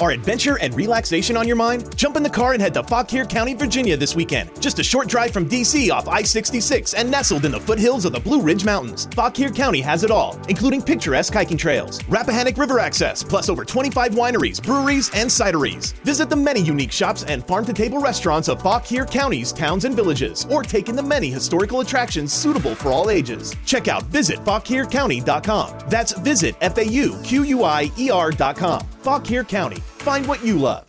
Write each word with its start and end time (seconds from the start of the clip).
Are 0.00 0.12
adventure 0.12 0.56
and 0.58 0.74
relaxation 0.74 1.36
on 1.36 1.46
your 1.46 1.56
mind? 1.56 1.94
Jump 1.94 2.16
in 2.16 2.22
the 2.22 2.30
car 2.30 2.54
and 2.54 2.62
head 2.62 2.72
to 2.72 2.82
Fauquier 2.82 3.26
County, 3.26 3.52
Virginia 3.52 3.98
this 3.98 4.16
weekend. 4.16 4.50
Just 4.58 4.78
a 4.78 4.82
short 4.82 5.08
drive 5.08 5.30
from 5.30 5.46
DC 5.46 5.90
off 5.90 6.08
I 6.08 6.22
66 6.22 6.94
and 6.94 7.10
nestled 7.10 7.44
in 7.44 7.52
the 7.52 7.60
foothills 7.60 8.06
of 8.06 8.12
the 8.12 8.20
Blue 8.20 8.40
Ridge 8.40 8.64
Mountains. 8.64 9.06
Fauquier 9.14 9.50
County 9.50 9.82
has 9.82 10.02
it 10.02 10.10
all, 10.10 10.40
including 10.48 10.80
picturesque 10.80 11.34
hiking 11.34 11.58
trails, 11.58 12.02
Rappahannock 12.04 12.56
River 12.56 12.78
access, 12.78 13.22
plus 13.22 13.50
over 13.50 13.62
25 13.62 14.14
wineries, 14.14 14.62
breweries, 14.62 15.10
and 15.12 15.28
cideries. 15.28 15.92
Visit 16.02 16.30
the 16.30 16.36
many 16.36 16.62
unique 16.62 16.92
shops 16.92 17.24
and 17.24 17.46
farm 17.46 17.66
to 17.66 17.74
table 17.74 18.00
restaurants 18.00 18.48
of 18.48 18.62
Fauquier 18.62 19.04
County's 19.04 19.52
towns 19.52 19.84
and 19.84 19.94
villages, 19.94 20.46
or 20.48 20.62
take 20.62 20.88
in 20.88 20.96
the 20.96 21.02
many 21.02 21.28
historical 21.28 21.80
attractions 21.80 22.32
suitable 22.32 22.74
for 22.74 22.88
all 22.88 23.10
ages. 23.10 23.54
Check 23.66 23.86
out 23.86 24.10
visitfauquiercounty.com. 24.10 25.78
That's 25.88 26.12
visit 26.12 26.54
F 26.62 26.78
A 26.78 26.86
U 26.86 27.20
Q 27.22 27.42
U 27.42 27.64
I 27.64 27.92
E 27.98 28.10
R.com. 28.10 28.80
Fauquier 29.02 29.44
County. 29.44 29.82
Find 30.02 30.26
what 30.26 30.40
you 30.42 30.58
love. 30.58 30.86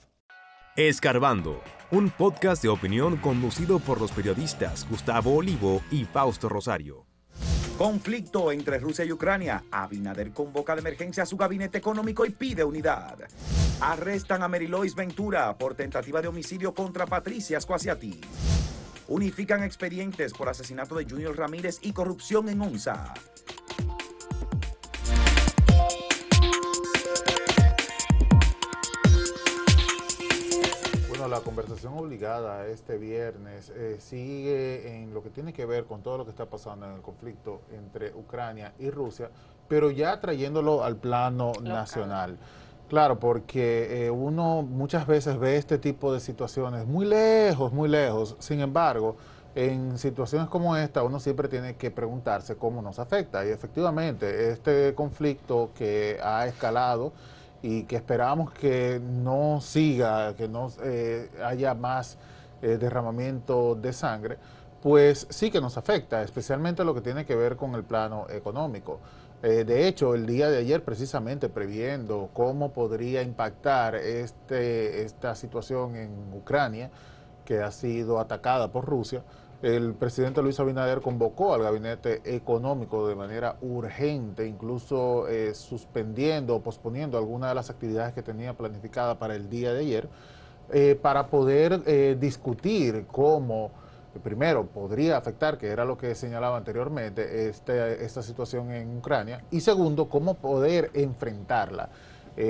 Escarbando, 0.78 1.62
un 1.92 2.12
podcast 2.12 2.64
de 2.64 2.70
opinión 2.70 3.18
conducido 3.18 3.80
por 3.80 4.00
los 4.00 4.10
periodistas 4.10 4.88
Gustavo 4.90 5.36
Olivo 5.36 5.82
y 5.92 6.06
Fausto 6.06 6.48
Rosario. 6.48 7.06
Conflicto 7.78 8.54
entre 8.54 8.80
Rusia 8.80 9.04
y 9.04 9.12
Ucrania. 9.12 9.66
Abinader 9.70 10.32
convoca 10.32 10.76
de 10.76 10.80
emergencia 10.80 11.24
a 11.24 11.26
su 11.26 11.36
gabinete 11.36 11.78
económico 11.80 12.26
y 12.26 12.30
pide 12.30 12.64
unidad. 12.64 13.18
Arrestan 13.82 14.44
a 14.44 14.48
Lois 14.48 14.96
Ventura 14.96 15.58
por 15.58 15.76
tentativa 15.76 16.22
de 16.22 16.30
homicidio 16.30 16.74
contra 16.74 17.06
Patricia 17.06 17.60
Squasiati. 17.60 18.22
Unifican 19.10 19.62
expedientes 19.62 20.32
por 20.32 20.48
asesinato 20.48 20.96
de 20.96 21.04
Junior 21.04 21.36
Ramírez 21.36 21.80
y 21.82 21.92
corrupción 21.92 22.48
en 22.48 22.62
ONSA. 22.62 23.14
Conversación 31.52 31.98
obligada 31.98 32.66
este 32.68 32.98
viernes 32.98 33.74
eh, 33.76 33.98
sigue 34.00 34.96
en 34.96 35.14
lo 35.14 35.22
que 35.22 35.30
tiene 35.30 35.52
que 35.52 35.66
ver 35.66 35.84
con 35.84 36.02
todo 36.02 36.20
lo 36.20 36.24
que 36.24 36.30
está 36.30 36.46
pasando 36.46 36.86
en 36.86 36.94
el 36.94 37.02
conflicto 37.02 37.60
entre 37.74 38.16
Ucrania 38.16 38.74
y 38.80 38.90
Rusia, 38.90 39.30
pero 39.68 39.92
ya 39.92 40.22
trayéndolo 40.22 40.82
al 40.82 40.96
plano 40.96 41.52
nacional. 41.62 42.38
Claro, 42.88 43.20
porque 43.20 44.06
eh, 44.06 44.10
uno 44.10 44.62
muchas 44.62 45.06
veces 45.06 45.38
ve 45.38 45.58
este 45.58 45.78
tipo 45.78 46.14
de 46.14 46.22
situaciones 46.22 46.86
muy 46.86 47.06
lejos, 47.06 47.74
muy 47.74 47.90
lejos. 47.90 48.38
Sin 48.40 48.62
embargo, 48.62 49.18
en 49.54 49.98
situaciones 49.98 50.48
como 50.48 50.78
esta, 50.78 51.04
uno 51.04 51.20
siempre 51.20 51.50
tiene 51.50 51.76
que 51.76 51.92
preguntarse 51.92 52.56
cómo 52.56 52.82
nos 52.82 52.98
afecta. 52.98 53.46
Y 53.46 53.50
efectivamente, 53.50 54.52
este 54.52 54.96
conflicto 54.96 55.72
que 55.76 56.18
ha 56.24 56.48
escalado 56.48 57.12
y 57.62 57.84
que 57.84 57.96
esperamos 57.96 58.52
que 58.52 59.00
no 59.02 59.62
siga, 59.62 60.36
que 60.36 60.48
no 60.48 60.70
eh, 60.84 61.30
haya 61.44 61.74
más 61.74 62.18
eh, 62.62 62.78
derramamiento 62.78 63.76
de 63.76 63.94
sangre, 63.94 64.38
pues 64.82 65.28
sí 65.30 65.52
que 65.52 65.62
nos 65.62 65.78
afecta, 65.78 66.24
especialmente 66.24 66.84
lo 66.84 66.94
que 66.94 67.02
tiene 67.02 67.26
que 67.26 67.36
ver 67.36 67.56
con 67.56 67.76
el 67.76 67.84
plano 67.84 68.26
económico. 68.30 69.00
Eh, 69.44 69.64
de 69.64 69.88
hecho, 69.88 70.14
el 70.14 70.26
día 70.26 70.50
de 70.50 70.58
ayer, 70.58 70.84
precisamente 70.84 71.50
previendo 71.50 72.30
cómo 72.34 72.74
podría 72.74 73.22
impactar 73.22 73.96
este, 73.96 75.04
esta 75.04 75.36
situación 75.36 75.96
en 75.96 76.12
Ucrania, 76.34 76.92
que 77.46 77.62
ha 77.62 77.72
sido 77.72 78.20
atacada 78.20 78.72
por 78.72 78.86
Rusia, 78.86 79.24
el 79.62 79.94
presidente 79.94 80.42
Luis 80.42 80.60
Abinader 80.60 81.02
convocó 81.02 81.54
al 81.54 81.62
gabinete 81.62 82.22
económico 82.26 83.08
de 83.08 83.16
manera 83.16 83.58
urgente, 83.62 84.48
incluso 84.48 85.28
eh, 85.28 85.54
suspendiendo 85.54 86.56
o 86.56 86.64
posponiendo 86.64 87.18
algunas 87.18 87.52
de 87.52 87.56
las 87.56 87.70
actividades 87.70 88.14
que 88.14 88.24
tenía 88.24 88.54
planificada 88.54 89.20
para 89.20 89.36
el 89.36 89.50
día 89.50 89.72
de 89.74 89.80
ayer, 89.82 90.10
eh, 90.72 90.98
para 91.00 91.28
poder 91.28 91.84
eh, 91.86 92.18
discutir 92.20 93.06
cómo, 93.12 93.72
primero, 94.24 94.66
podría 94.66 95.18
afectar, 95.18 95.60
que 95.60 95.68
era 95.68 95.86
lo 95.86 95.96
que 95.96 96.16
señalaba 96.16 96.58
anteriormente, 96.58 97.48
este, 97.48 98.04
esta 98.04 98.24
situación 98.24 98.72
en 98.72 98.98
Ucrania, 98.98 99.44
y 99.52 99.62
segundo, 99.62 100.10
cómo 100.10 100.36
poder 100.36 100.90
enfrentarla. 100.96 101.90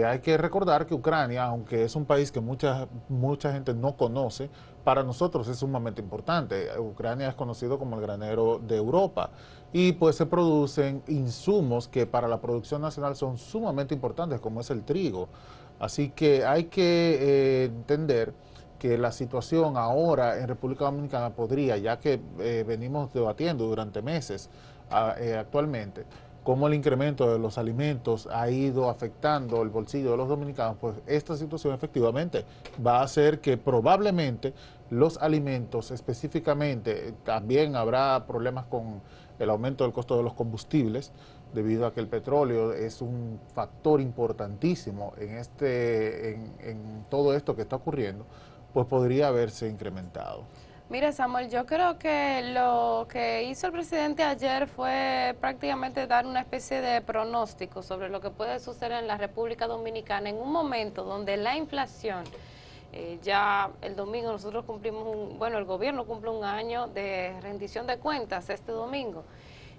hay 0.05 0.19
que 0.19 0.37
recordar 0.37 0.85
que 0.85 0.93
Ucrania, 0.93 1.43
aunque 1.43 1.83
es 1.83 1.95
un 1.95 2.05
país 2.05 2.31
que 2.31 2.39
mucha, 2.39 2.87
mucha 3.09 3.51
gente 3.51 3.73
no 3.73 3.97
conoce, 3.97 4.49
para 4.83 5.03
nosotros 5.03 5.47
es 5.47 5.57
sumamente 5.57 6.01
importante. 6.01 6.67
Ucrania 6.79 7.29
es 7.29 7.35
conocido 7.35 7.77
como 7.79 7.95
el 7.95 8.01
granero 8.01 8.59
de 8.59 8.77
Europa 8.77 9.31
y 9.73 9.93
pues 9.93 10.15
se 10.15 10.25
producen 10.25 11.03
insumos 11.07 11.87
que 11.87 12.05
para 12.05 12.27
la 12.27 12.41
producción 12.41 12.81
nacional 12.81 13.15
son 13.15 13.37
sumamente 13.37 13.93
importantes, 13.93 14.39
como 14.39 14.61
es 14.61 14.69
el 14.69 14.83
trigo. 14.83 15.29
Así 15.79 16.09
que 16.09 16.45
hay 16.45 16.65
que 16.65 17.17
eh, 17.19 17.65
entender 17.65 18.33
que 18.77 18.97
la 18.97 19.11
situación 19.11 19.77
ahora 19.77 20.39
en 20.39 20.47
República 20.47 20.85
Dominicana 20.85 21.35
podría, 21.35 21.77
ya 21.77 21.99
que 21.99 22.19
eh, 22.39 22.63
venimos 22.67 23.13
debatiendo 23.13 23.67
durante 23.67 24.01
meses 24.01 24.49
eh, 25.19 25.37
actualmente, 25.39 26.05
cómo 26.43 26.67
el 26.67 26.73
incremento 26.73 27.31
de 27.31 27.39
los 27.39 27.57
alimentos 27.57 28.27
ha 28.31 28.49
ido 28.49 28.89
afectando 28.89 29.61
el 29.61 29.69
bolsillo 29.69 30.11
de 30.11 30.17
los 30.17 30.27
dominicanos, 30.27 30.77
pues 30.79 30.95
esta 31.05 31.35
situación 31.35 31.73
efectivamente 31.73 32.45
va 32.85 32.99
a 32.99 33.03
hacer 33.03 33.39
que 33.39 33.57
probablemente 33.57 34.53
los 34.89 35.17
alimentos 35.17 35.91
específicamente, 35.91 37.13
también 37.23 37.75
habrá 37.75 38.25
problemas 38.25 38.65
con 38.65 39.01
el 39.39 39.49
aumento 39.49 39.83
del 39.83 39.93
costo 39.93 40.17
de 40.17 40.23
los 40.23 40.33
combustibles, 40.33 41.11
debido 41.53 41.85
a 41.85 41.93
que 41.93 41.99
el 41.99 42.07
petróleo 42.07 42.73
es 42.73 43.01
un 43.01 43.39
factor 43.53 43.99
importantísimo 43.99 45.13
en, 45.17 45.37
este, 45.37 46.33
en, 46.33 46.53
en 46.59 47.05
todo 47.09 47.35
esto 47.35 47.55
que 47.55 47.63
está 47.63 47.75
ocurriendo, 47.75 48.25
pues 48.73 48.87
podría 48.87 49.27
haberse 49.27 49.67
incrementado. 49.67 50.45
Mire, 50.91 51.13
Samuel, 51.13 51.49
yo 51.49 51.65
creo 51.65 51.97
que 51.97 52.41
lo 52.53 53.07
que 53.09 53.43
hizo 53.43 53.67
el 53.67 53.71
presidente 53.71 54.23
ayer 54.23 54.67
fue 54.67 55.37
prácticamente 55.39 56.05
dar 56.05 56.25
una 56.25 56.41
especie 56.41 56.81
de 56.81 56.99
pronóstico 56.99 57.81
sobre 57.81 58.09
lo 58.09 58.19
que 58.19 58.29
puede 58.29 58.59
suceder 58.59 58.91
en 58.99 59.07
la 59.07 59.15
República 59.15 59.67
Dominicana 59.67 60.27
en 60.27 60.35
un 60.35 60.51
momento 60.51 61.05
donde 61.05 61.37
la 61.37 61.55
inflación, 61.55 62.25
eh, 62.91 63.19
ya 63.23 63.69
el 63.81 63.95
domingo 63.95 64.33
nosotros 64.33 64.65
cumplimos, 64.65 65.07
un, 65.07 65.39
bueno, 65.39 65.59
el 65.59 65.63
gobierno 65.63 66.03
cumple 66.03 66.29
un 66.29 66.43
año 66.43 66.87
de 66.87 67.39
rendición 67.39 67.87
de 67.87 67.97
cuentas 67.97 68.49
este 68.49 68.73
domingo. 68.73 69.23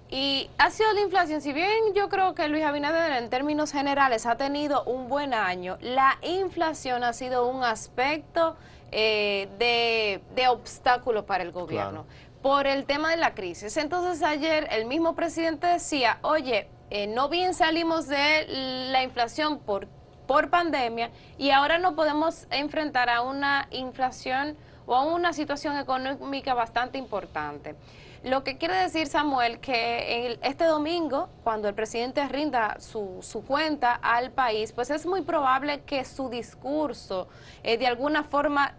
Y 0.09 0.49
ha 0.57 0.71
sido 0.71 0.91
la 0.93 1.01
inflación, 1.01 1.41
si 1.41 1.53
bien 1.53 1.93
yo 1.93 2.09
creo 2.09 2.33
que 2.33 2.47
Luis 2.47 2.63
Abinader 2.63 3.21
en 3.21 3.29
términos 3.29 3.71
generales 3.71 4.25
ha 4.25 4.35
tenido 4.35 4.83
un 4.85 5.09
buen 5.09 5.35
año, 5.35 5.77
la 5.79 6.17
inflación 6.23 7.03
ha 7.03 7.13
sido 7.13 7.47
un 7.47 7.63
aspecto 7.63 8.55
eh, 8.93 9.49
de, 9.57 10.21
de, 10.35 10.47
obstáculo 10.47 11.25
para 11.25 11.43
el 11.43 11.51
gobierno 11.51 12.05
por 12.43 12.67
el 12.67 12.85
tema 12.85 13.09
de 13.09 13.17
la 13.17 13.33
crisis. 13.33 13.77
Entonces 13.77 14.21
ayer 14.21 14.67
el 14.69 14.85
mismo 14.85 15.15
presidente 15.15 15.65
decía, 15.65 16.19
oye, 16.21 16.67
eh, 16.89 17.07
no 17.07 17.29
bien 17.29 17.53
salimos 17.53 18.07
de 18.07 18.45
la 18.91 19.01
inflación 19.01 19.59
por, 19.59 19.87
por 20.27 20.49
pandemia 20.49 21.09
y 21.37 21.49
ahora 21.51 21.79
no 21.79 21.95
podemos 21.95 22.45
enfrentar 22.51 23.09
a 23.09 23.21
una 23.21 23.67
inflación 23.71 24.57
o 24.85 24.93
a 24.93 25.03
una 25.05 25.31
situación 25.31 25.77
económica 25.77 26.53
bastante 26.53 26.97
importante. 26.97 27.75
Lo 28.23 28.43
que 28.43 28.57
quiere 28.57 28.75
decir, 28.75 29.07
Samuel, 29.07 29.59
que 29.59 30.37
este 30.43 30.65
domingo, 30.65 31.29
cuando 31.43 31.67
el 31.67 31.75
presidente 31.75 32.25
rinda 32.27 32.77
su, 32.79 33.19
su, 33.21 33.43
cuenta 33.43 33.93
al 33.95 34.31
país, 34.31 34.71
pues 34.71 34.89
es 34.91 35.05
muy 35.05 35.23
probable 35.23 35.81
que 35.81 36.05
su 36.05 36.29
discurso 36.29 37.27
eh, 37.63 37.77
de 37.77 37.87
alguna 37.87 38.23
forma 38.23 38.75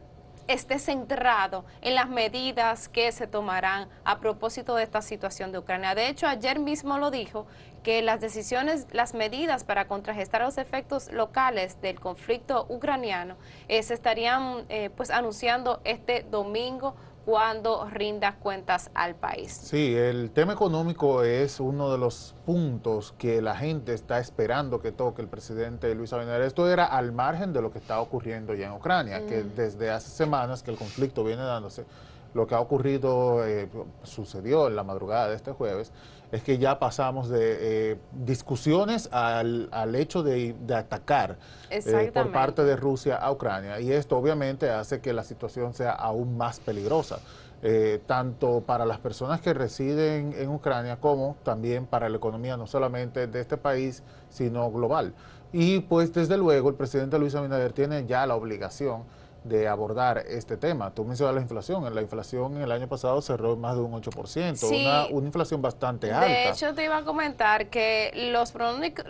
esté 0.49 0.79
centrado 0.79 1.65
en 1.81 1.95
las 1.95 2.09
medidas 2.09 2.89
que 2.89 3.11
se 3.13 3.27
tomarán 3.27 3.89
a 4.05 4.21
propósito 4.21 4.75
de 4.75 4.83
esta 4.83 5.03
situación 5.03 5.53
de 5.53 5.59
Ucrania. 5.59 5.95
De 5.95 6.09
hecho, 6.09 6.27
ayer 6.27 6.59
mismo 6.59 6.99
lo 6.99 7.11
dijo 7.11 7.47
que 7.83 8.03
las 8.03 8.21
decisiones, 8.21 8.87
las 8.93 9.15
medidas 9.15 9.65
para 9.65 9.87
contragestar 9.87 10.43
los 10.43 10.59
efectos 10.59 11.13
locales 11.13 11.81
del 11.81 12.01
conflicto 12.01 12.67
ucraniano 12.69 13.37
eh, 13.69 13.83
se 13.83 13.95
estarían 13.95 14.65
eh, 14.69 14.91
pues 14.97 15.11
anunciando 15.11 15.81
este 15.85 16.27
domingo 16.31 16.97
cuando 17.25 17.89
rindas 17.89 18.35
cuentas 18.37 18.91
al 18.95 19.15
país. 19.15 19.53
Sí, 19.53 19.95
el 19.95 20.31
tema 20.31 20.53
económico 20.53 21.23
es 21.23 21.59
uno 21.61 21.91
de 21.91 21.99
los 21.99 22.35
puntos 22.45 23.15
que 23.19 23.41
la 23.41 23.57
gente 23.57 23.95
está 23.95 24.19
esperando 24.19 24.81
que 24.81 24.93
toque 24.93 25.23
el 25.23 25.29
presidente 25.29 25.95
Luis 25.95 26.13
Abinader. 26.13 26.43
Esto 26.43 26.71
era 26.71 26.85
al 26.85 27.13
margen 27.13 27.53
de 27.53 27.63
lo 27.63 27.73
que 27.73 27.79
está 27.79 28.01
ocurriendo 28.01 28.55
ya 28.55 28.67
en 28.67 28.73
Ucrania, 28.73 29.27
que 29.27 29.43
desde 29.43 29.91
hace 29.91 30.11
semanas 30.11 30.63
que 30.63 30.71
el 30.71 30.77
conflicto 30.77 31.25
viene 31.25 31.43
dándose, 31.43 31.87
lo 32.35 32.47
que 32.47 32.55
ha 32.55 32.61
ocurrido, 32.61 33.47
eh, 33.47 33.69
sucedió 34.03 34.67
en 34.67 34.77
la 34.77 34.83
madrugada 34.83 35.29
de 35.29 35.37
este 35.37 35.53
jueves, 35.53 35.93
es 36.35 36.43
que 36.43 36.59
ya 36.59 36.81
pasamos 36.81 37.29
de 37.29 37.93
eh, 37.93 37.97
discusiones 38.13 39.09
al, 39.13 39.69
al, 39.71 39.95
hecho 39.95 40.25
de, 40.25 40.57
de 40.67 40.75
atacar 40.75 41.39
eh, 41.71 42.11
por 42.13 42.33
parte 42.33 42.65
de 42.65 42.75
Rusia 42.75 43.17
a 43.17 43.31
Ucrania. 43.31 43.79
Y 43.79 43.93
esto 43.93 44.19
obviamente 44.19 44.69
hace 44.69 45.01
que 45.01 45.13
la 45.13 45.23
situación 45.23 45.75
sea 45.75 45.93
aún 45.93 46.37
más 46.37 46.59
peligrosa. 46.59 47.21
Eh, 47.67 48.03
tanto 48.07 48.61
para 48.61 48.85
las 48.85 48.99
personas 48.99 49.41
que 49.41 49.55
residen 49.55 50.35
en 50.37 50.51
Ucrania 50.51 50.99
como 51.01 51.37
también 51.45 51.87
para 51.87 52.11
la 52.11 52.19
economía 52.19 52.59
no 52.59 52.67
solamente 52.67 53.27
de 53.27 53.41
este 53.41 53.57
país, 53.57 54.03
sino 54.29 54.71
global 54.71 55.15
Y 55.51 55.81
pues 55.81 56.13
desde 56.13 56.37
luego 56.37 56.69
el 56.69 56.75
presidente 56.75 57.19
Luis 57.19 57.35
Abinader 57.35 57.73
tiene 57.73 58.05
ya 58.05 58.27
la 58.27 58.35
obligación 58.35 59.05
de 59.45 59.69
abordar 59.69 60.25
este 60.27 60.57
tema. 60.57 60.93
Tú 60.93 61.05
mencionas 61.05 61.35
la 61.35 61.41
inflación. 61.43 61.95
La 61.95 62.01
inflación 62.01 62.57
en 62.57 62.63
el 62.63 62.73
año 62.73 62.89
pasado 62.89 63.21
cerró 63.21 63.57
más 63.57 63.77
de 63.77 63.83
un 63.83 63.93
8%, 63.93 64.63
una, 64.69 65.07
una, 65.07 65.27
inflación 65.27 65.61
bastante 65.61 66.13
alta. 66.13 66.27
De 66.27 66.49
hecho, 66.49 66.75
te 66.75 66.85
iba 66.85 66.97
a 66.97 67.05
comentar 67.05 67.67
que 67.67 68.11
los, 68.33 68.55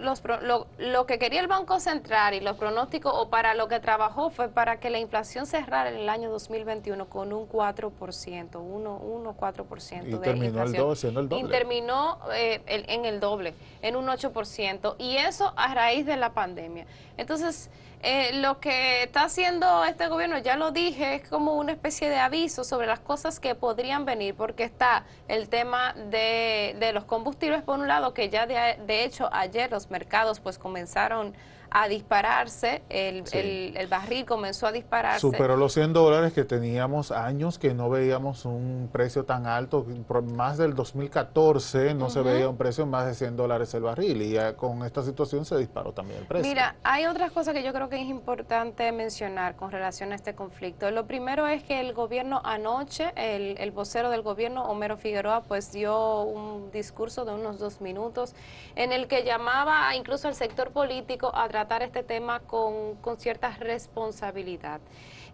los 0.00 0.22
lo, 0.42 0.66
lo, 0.78 1.06
que 1.06 1.19
quería 1.19 1.40
el 1.40 1.46
Banco 1.46 1.78
Central 1.78 2.34
y 2.34 2.40
los 2.40 2.56
pronósticos, 2.56 3.12
o 3.14 3.31
para 3.31 3.54
lo 3.54 3.69
que 3.69 3.78
trabajó, 3.78 4.31
fue 4.31 4.48
para 4.48 4.81
que 4.81 4.90
la 4.90 4.98
inflación 4.98 5.46
cerrara 5.46 5.90
en 5.90 5.96
el 5.96 6.08
año 6.08 6.31
2021 6.31 7.08
con 7.08 7.32
un 7.32 7.48
4%, 7.48 8.60
1, 8.60 9.36
4% 9.38 10.08
y 10.08 10.14
terminó 10.16 10.62
El 10.62 10.72
doble, 10.72 10.96
siendo 10.96 11.20
el 11.20 11.28
doble. 11.28 11.46
Y 11.46 11.48
terminó 11.48 12.19
eh, 12.34 12.60
en 12.66 13.04
el 13.04 13.20
doble, 13.20 13.54
en 13.82 13.94
un 13.94 14.06
8%. 14.06 14.96
Y 14.98 15.16
eso 15.16 15.52
a 15.56 15.75
raíz 15.75 16.06
de 16.06 16.16
la 16.16 16.32
pandemia. 16.32 16.86
Entonces, 17.16 17.70
eh, 18.02 18.32
lo 18.34 18.61
que 18.61 19.05
está 19.05 19.25
haciendo 19.25 19.84
este 19.84 20.08
gobierno, 20.08 20.38
ya 20.38 20.56
lo 20.56 20.72
dije, 20.72 21.14
es 21.16 21.28
como 21.28 21.55
una 21.55 21.72
especie 21.72 22.11
de 22.11 22.19
aviso 22.19 22.64
sobre 22.64 22.87
las 22.87 23.00
cosas 23.00 23.40
que 23.40 23.55
podrían 23.55 24.05
venir, 24.05 24.34
porque 24.34 24.64
está 24.64 25.05
el 25.28 25.49
tema 25.49 25.94
de, 25.94 26.76
de 26.78 26.93
los 26.93 27.05
combustibles 27.05 27.62
por 27.62 27.78
un 27.78 27.88
lado, 27.88 28.12
que 28.12 28.28
ya 28.28 28.46
de, 28.46 28.78
de 28.87 29.05
hecho 29.05 29.28
ayer 29.32 29.70
los 29.70 29.90
mercados 29.90 30.40
pues 30.40 30.58
comenzaron 30.58 31.34
a 31.76 31.88
dispararse, 31.88 32.84
el, 32.88 33.24
el, 33.32 33.86
barril 33.88 34.24
comenzó 34.24 34.68
a 34.68 34.72
dispararse. 34.72 35.18
Superó 35.18 35.56
los 35.56 35.74
100 35.74 35.92
dólares 35.92 36.32
que 36.32 36.44
teníamos 36.44 37.10
años 37.10 37.58
que 37.58 37.74
no 37.74 37.90
veíamos 37.90 38.44
un 38.44 38.88
precio 38.92 39.24
tan 39.24 39.48
alto, 39.48 39.84
más 40.22 40.56
del 40.56 40.74
2014 40.74 41.94
no 41.94 42.10
se 42.10 42.22
veía 42.22 42.48
un 42.48 42.56
precio 42.56 42.86
más 42.86 43.06
de 43.06 43.14
100 43.14 43.36
dólares 43.36 43.74
el 43.74 43.82
barril 43.82 44.22
y 44.22 44.36
con 44.54 44.84
esta 44.84 45.02
situación 45.02 45.44
se 45.44 45.56
disparó 45.56 45.92
también 45.92 46.20
el 46.20 46.26
precio. 46.26 46.48
Mira, 46.48 46.76
hay 46.84 47.06
otras 47.06 47.32
cosas 47.32 47.52
que 47.54 47.64
yo 47.64 47.72
creo 47.72 47.88
que 47.88 48.00
es 48.00 48.06
importante 48.06 48.92
mencionar 48.92 49.56
con 49.56 49.72
relación 49.72 50.12
a 50.12 50.14
este 50.14 50.36
conflicto. 50.36 50.92
Lo 50.92 51.06
primero 51.08 51.48
es 51.48 51.64
que 51.64 51.80
el 51.80 51.92
gobierno 51.92 52.40
anoche, 52.44 53.12
el, 53.16 53.58
el 53.58 53.72
vocero 53.72 54.10
del 54.10 54.22
gobierno, 54.22 54.62
Homero 54.66 54.96
Figueroa, 54.96 55.42
pues 55.42 55.72
dio 55.72 56.22
un 56.22 56.70
discurso 56.70 57.24
de 57.24 57.34
unos 57.34 57.58
dos 57.58 57.80
minutos 57.80 58.32
en 58.76 58.92
el 58.92 59.08
que 59.08 59.24
llamaba 59.24 59.92
incluso 59.96 60.28
al 60.28 60.36
sector 60.36 60.70
político 60.70 61.32
a 61.34 61.48
tratar 61.48 61.63
tratar 61.64 61.82
este 61.82 62.02
tema 62.02 62.40
con, 62.40 62.96
con 62.96 63.19
cierta 63.19 63.49
responsabilidad. 63.58 64.81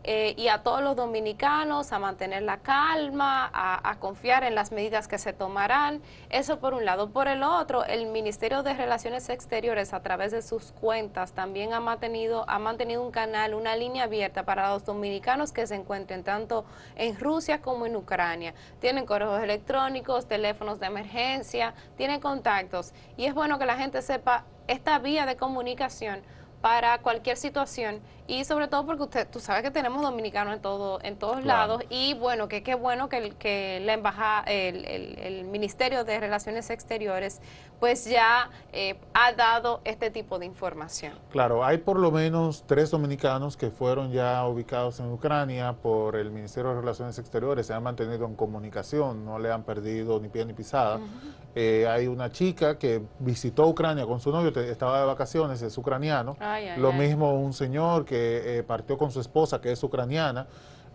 Eh, 0.03 0.35
y 0.39 0.49
a 0.49 0.63
todos 0.63 0.83
los 0.83 0.97
dominicanos 0.97 1.93
a 1.93 1.99
mantener 1.99 2.43
la 2.43 2.59
calma, 2.59 3.51
a, 3.53 3.97
confiar 3.99 4.45
en 4.45 4.55
las 4.55 4.73
medidas 4.73 5.09
que 5.09 5.19
se 5.19 5.35
tomarán. 5.35 6.01
Eso 6.31 6.59
por 6.59 6.73
un 6.73 6.87
lado. 6.87 7.11
Por 7.11 7.29
el 7.29 7.43
otro, 7.43 7.85
el 7.85 8.07
Ministerio 8.07 8.63
de 8.63 8.73
Relaciones 8.73 9.29
Exteriores 9.29 9.93
a 9.93 10.01
través 10.01 10.33
de 10.33 10.41
sus 10.41 10.73
cuentas 10.73 11.33
también 11.33 11.75
ha 11.75 11.81
mantenido, 11.81 12.49
ha 12.49 12.59
mantenido 12.59 13.03
un 13.03 13.11
canal, 13.11 13.53
una 13.53 13.77
línea 13.77 14.05
abierta 14.05 14.45
para 14.45 14.71
los 14.71 14.87
dominicanos 14.87 15.53
que 15.53 15.67
se 15.67 15.75
encuentren 15.75 16.25
tanto 16.25 16.65
en 16.97 17.19
Rusia 17.19 17.61
como 17.61 17.85
en 17.85 17.97
Ucrania. 17.97 18.55
Tienen 18.81 19.05
correos 19.05 19.43
electrónicos, 19.43 20.27
teléfonos 20.27 20.81
de 20.81 20.87
emergencia, 20.87 21.75
tienen 21.99 22.21
contactos. 22.21 22.95
Y 23.19 23.27
es 23.27 23.35
bueno 23.35 23.59
que 23.59 23.67
la 23.67 23.77
gente 23.77 24.01
sepa 24.01 24.47
esta 24.71 25.01
vía 25.01 25.27
de 25.27 25.37
comunicación 25.37 26.23
para 26.61 26.97
cualquier 26.99 27.37
situación 27.37 28.01
y 28.31 28.45
sobre 28.45 28.69
todo 28.69 28.87
porque 28.87 29.03
usted 29.03 29.29
tú 29.29 29.41
sabes 29.41 29.65
que 29.65 29.73
tenemos 29.73 30.03
dominicanos 30.03 30.55
en 30.55 30.63
todo 30.63 31.01
en 31.03 31.17
todos 31.17 31.45
lados. 31.45 31.83
Y 31.91 32.15
bueno 32.15 32.47
que 32.47 32.63
qué 32.63 32.77
bueno 32.77 33.09
que, 33.09 33.31
que 33.33 33.81
la 33.85 33.95
embajada 33.95 34.45
el, 34.45 34.85
el, 34.85 35.45
ministerio 35.45 36.05
de 36.05 36.21
relaciones 36.21 36.71
exteriores 36.71 37.41
pues 37.81 38.05
ya 38.05 38.51
eh, 38.73 39.01
ha 39.15 39.33
dado 39.33 39.81
este 39.85 40.11
tipo 40.11 40.39
de 40.39 40.47
información. 40.47 41.15
Claro 41.31 41.65
hay 41.65 41.79
por 41.79 41.99
lo 41.99 42.13
menos 42.13 42.63
tres 42.69 42.93
dominicanos 42.93 43.57
que 43.57 43.71
fueron 43.71 44.13
ya 44.13 44.47
ubicados 44.47 45.01
en 45.01 45.11
Ucrania 45.11 45.73
por 45.73 46.15
el 46.15 46.31
ministerio 46.31 46.71
de 46.71 46.81
relaciones 46.81 47.19
exteriores. 47.19 47.67
Se 47.67 47.75
han 47.75 47.83
mantenido 47.83 48.27
en 48.27 48.37
comunicación 48.37 49.25
no 49.25 49.41
le 49.41 49.51
han 49.51 49.65
perdido 49.65 50.21
ni 50.21 50.29
pie 50.29 50.45
ni 50.45 50.53
pisada. 50.53 51.01
Eh, 51.57 51.89
hay 51.89 52.07
una 52.07 52.31
chica 52.31 52.79
que 52.79 53.03
visitó 53.19 53.67
Ucrania 53.67 54.07
con 54.07 54.21
su 54.21 54.31
novio 54.31 54.51
estaba 54.61 55.01
de 55.01 55.07
vacaciones 55.07 55.63
es 55.63 55.77
ucraniano. 55.77 56.37
Lo 56.77 56.93
mismo 56.93 57.35
un 57.35 57.53
señor 57.53 58.05
que 58.05 58.20
eh, 58.59 58.63
partió 58.63 58.99
con 58.99 59.11
su 59.11 59.21
esposa, 59.21 59.61
que 59.61 59.73
es 59.73 59.83
ucraniana, 59.83 60.47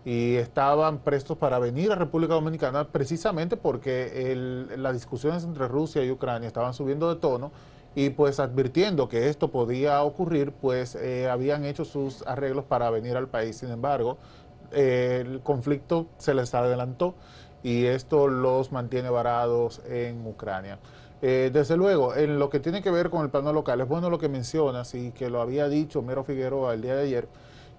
y 0.04 0.36
estaban 0.36 0.98
prestos 0.98 1.36
para 1.36 1.58
venir 1.58 1.90
a 1.90 1.96
República 1.96 2.34
Dominicana 2.34 2.86
precisamente 2.86 3.56
porque 3.56 4.34
las 4.76 4.92
discusiones 4.92 5.42
entre 5.42 5.66
Rusia 5.66 6.04
y 6.04 6.12
Ucrania 6.12 6.46
estaban 6.46 6.74
subiendo 6.74 7.12
de 7.12 7.20
tono 7.20 7.50
y 7.96 8.10
pues 8.10 8.38
advirtiendo 8.38 9.08
que 9.08 9.28
esto 9.28 9.50
podía 9.50 10.02
ocurrir, 10.04 10.52
pues 10.52 10.94
eh, 10.94 11.28
habían 11.28 11.64
hecho 11.64 11.84
sus 11.84 12.24
arreglos 12.26 12.64
para 12.66 12.88
venir 12.90 13.16
al 13.16 13.26
país. 13.26 13.56
Sin 13.56 13.70
embargo, 13.70 14.18
el 14.70 15.40
conflicto 15.42 16.06
se 16.18 16.34
les 16.34 16.54
adelantó 16.54 17.14
y 17.62 17.86
esto 17.86 18.28
los 18.28 18.70
mantiene 18.70 19.10
varados 19.10 19.80
en 19.88 20.24
Ucrania. 20.24 20.78
Eh, 21.22 21.50
desde 21.52 21.76
luego, 21.76 22.14
en 22.14 22.38
lo 22.38 22.50
que 22.50 22.60
tiene 22.60 22.82
que 22.82 22.90
ver 22.90 23.08
con 23.08 23.22
el 23.22 23.30
plano 23.30 23.52
local, 23.52 23.80
es 23.80 23.88
bueno 23.88 24.10
lo 24.10 24.18
que 24.18 24.28
mencionas 24.28 24.94
y 24.94 25.12
que 25.12 25.30
lo 25.30 25.40
había 25.40 25.68
dicho 25.68 26.02
Mero 26.02 26.24
Figueroa 26.24 26.74
el 26.74 26.82
día 26.82 26.94
de 26.94 27.04
ayer, 27.04 27.28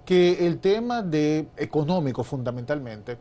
que 0.06 0.48
el 0.48 0.60
tema 0.60 1.04
de 1.04 1.48
económico 1.58 2.24
fundamentalmente, 2.24 3.18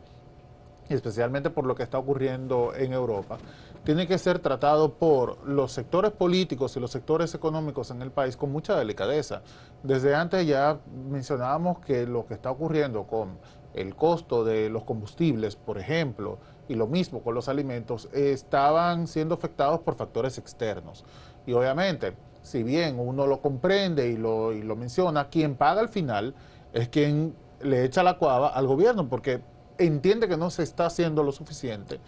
especialmente 0.89 1.49
por 1.49 1.65
lo 1.65 1.75
que 1.75 1.83
está 1.83 1.99
ocurriendo 1.99 2.73
en 2.75 2.93
Europa, 2.93 3.37
tiene 3.83 4.07
que 4.07 4.17
ser 4.17 4.39
tratado 4.39 4.95
por 4.95 5.47
los 5.47 5.71
sectores 5.71 6.11
políticos 6.11 6.75
y 6.75 6.79
los 6.79 6.91
sectores 6.91 7.35
económicos 7.35 7.91
en 7.91 8.01
el 8.01 8.11
país 8.11 8.35
con 8.35 8.51
mucha 8.51 8.75
delicadeza. 8.75 9.43
Desde 9.83 10.15
antes 10.15 10.47
ya 10.47 10.79
mencionábamos 11.09 11.79
que 11.79 12.07
lo 12.07 12.25
que 12.25 12.33
está 12.33 12.49
ocurriendo 12.49 13.03
con 13.03 13.37
el 13.73 13.95
costo 13.95 14.43
de 14.43 14.69
los 14.69 14.83
combustibles, 14.83 15.55
por 15.55 15.77
ejemplo, 15.77 16.39
y 16.67 16.75
lo 16.75 16.87
mismo 16.87 17.21
con 17.21 17.35
los 17.35 17.47
alimentos, 17.49 18.09
estaban 18.13 19.07
siendo 19.07 19.35
afectados 19.35 19.79
por 19.81 19.95
factores 19.95 20.37
externos. 20.37 21.05
Y 21.45 21.53
obviamente, 21.53 22.13
si 22.41 22.63
bien 22.63 22.99
uno 22.99 23.27
lo 23.27 23.41
comprende 23.41 24.09
y 24.09 24.17
lo, 24.17 24.53
y 24.53 24.63
lo 24.63 24.75
menciona, 24.75 25.29
quien 25.29 25.55
paga 25.55 25.81
al 25.81 25.89
final 25.89 26.35
es 26.73 26.89
quien 26.89 27.35
le 27.61 27.83
echa 27.83 28.03
la 28.03 28.17
cuava 28.17 28.49
al 28.49 28.67
gobierno, 28.67 29.07
porque 29.07 29.41
entiende 29.79 30.27
que 30.27 30.37
no 30.37 30.49
se 30.49 30.63
está 30.63 30.87
haciendo 30.87 31.23
lo 31.23 31.31
suficiente 31.31 31.99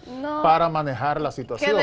para 0.44 0.70
manejar 0.70 1.22
la 1.22 1.32
situación. 1.32 1.78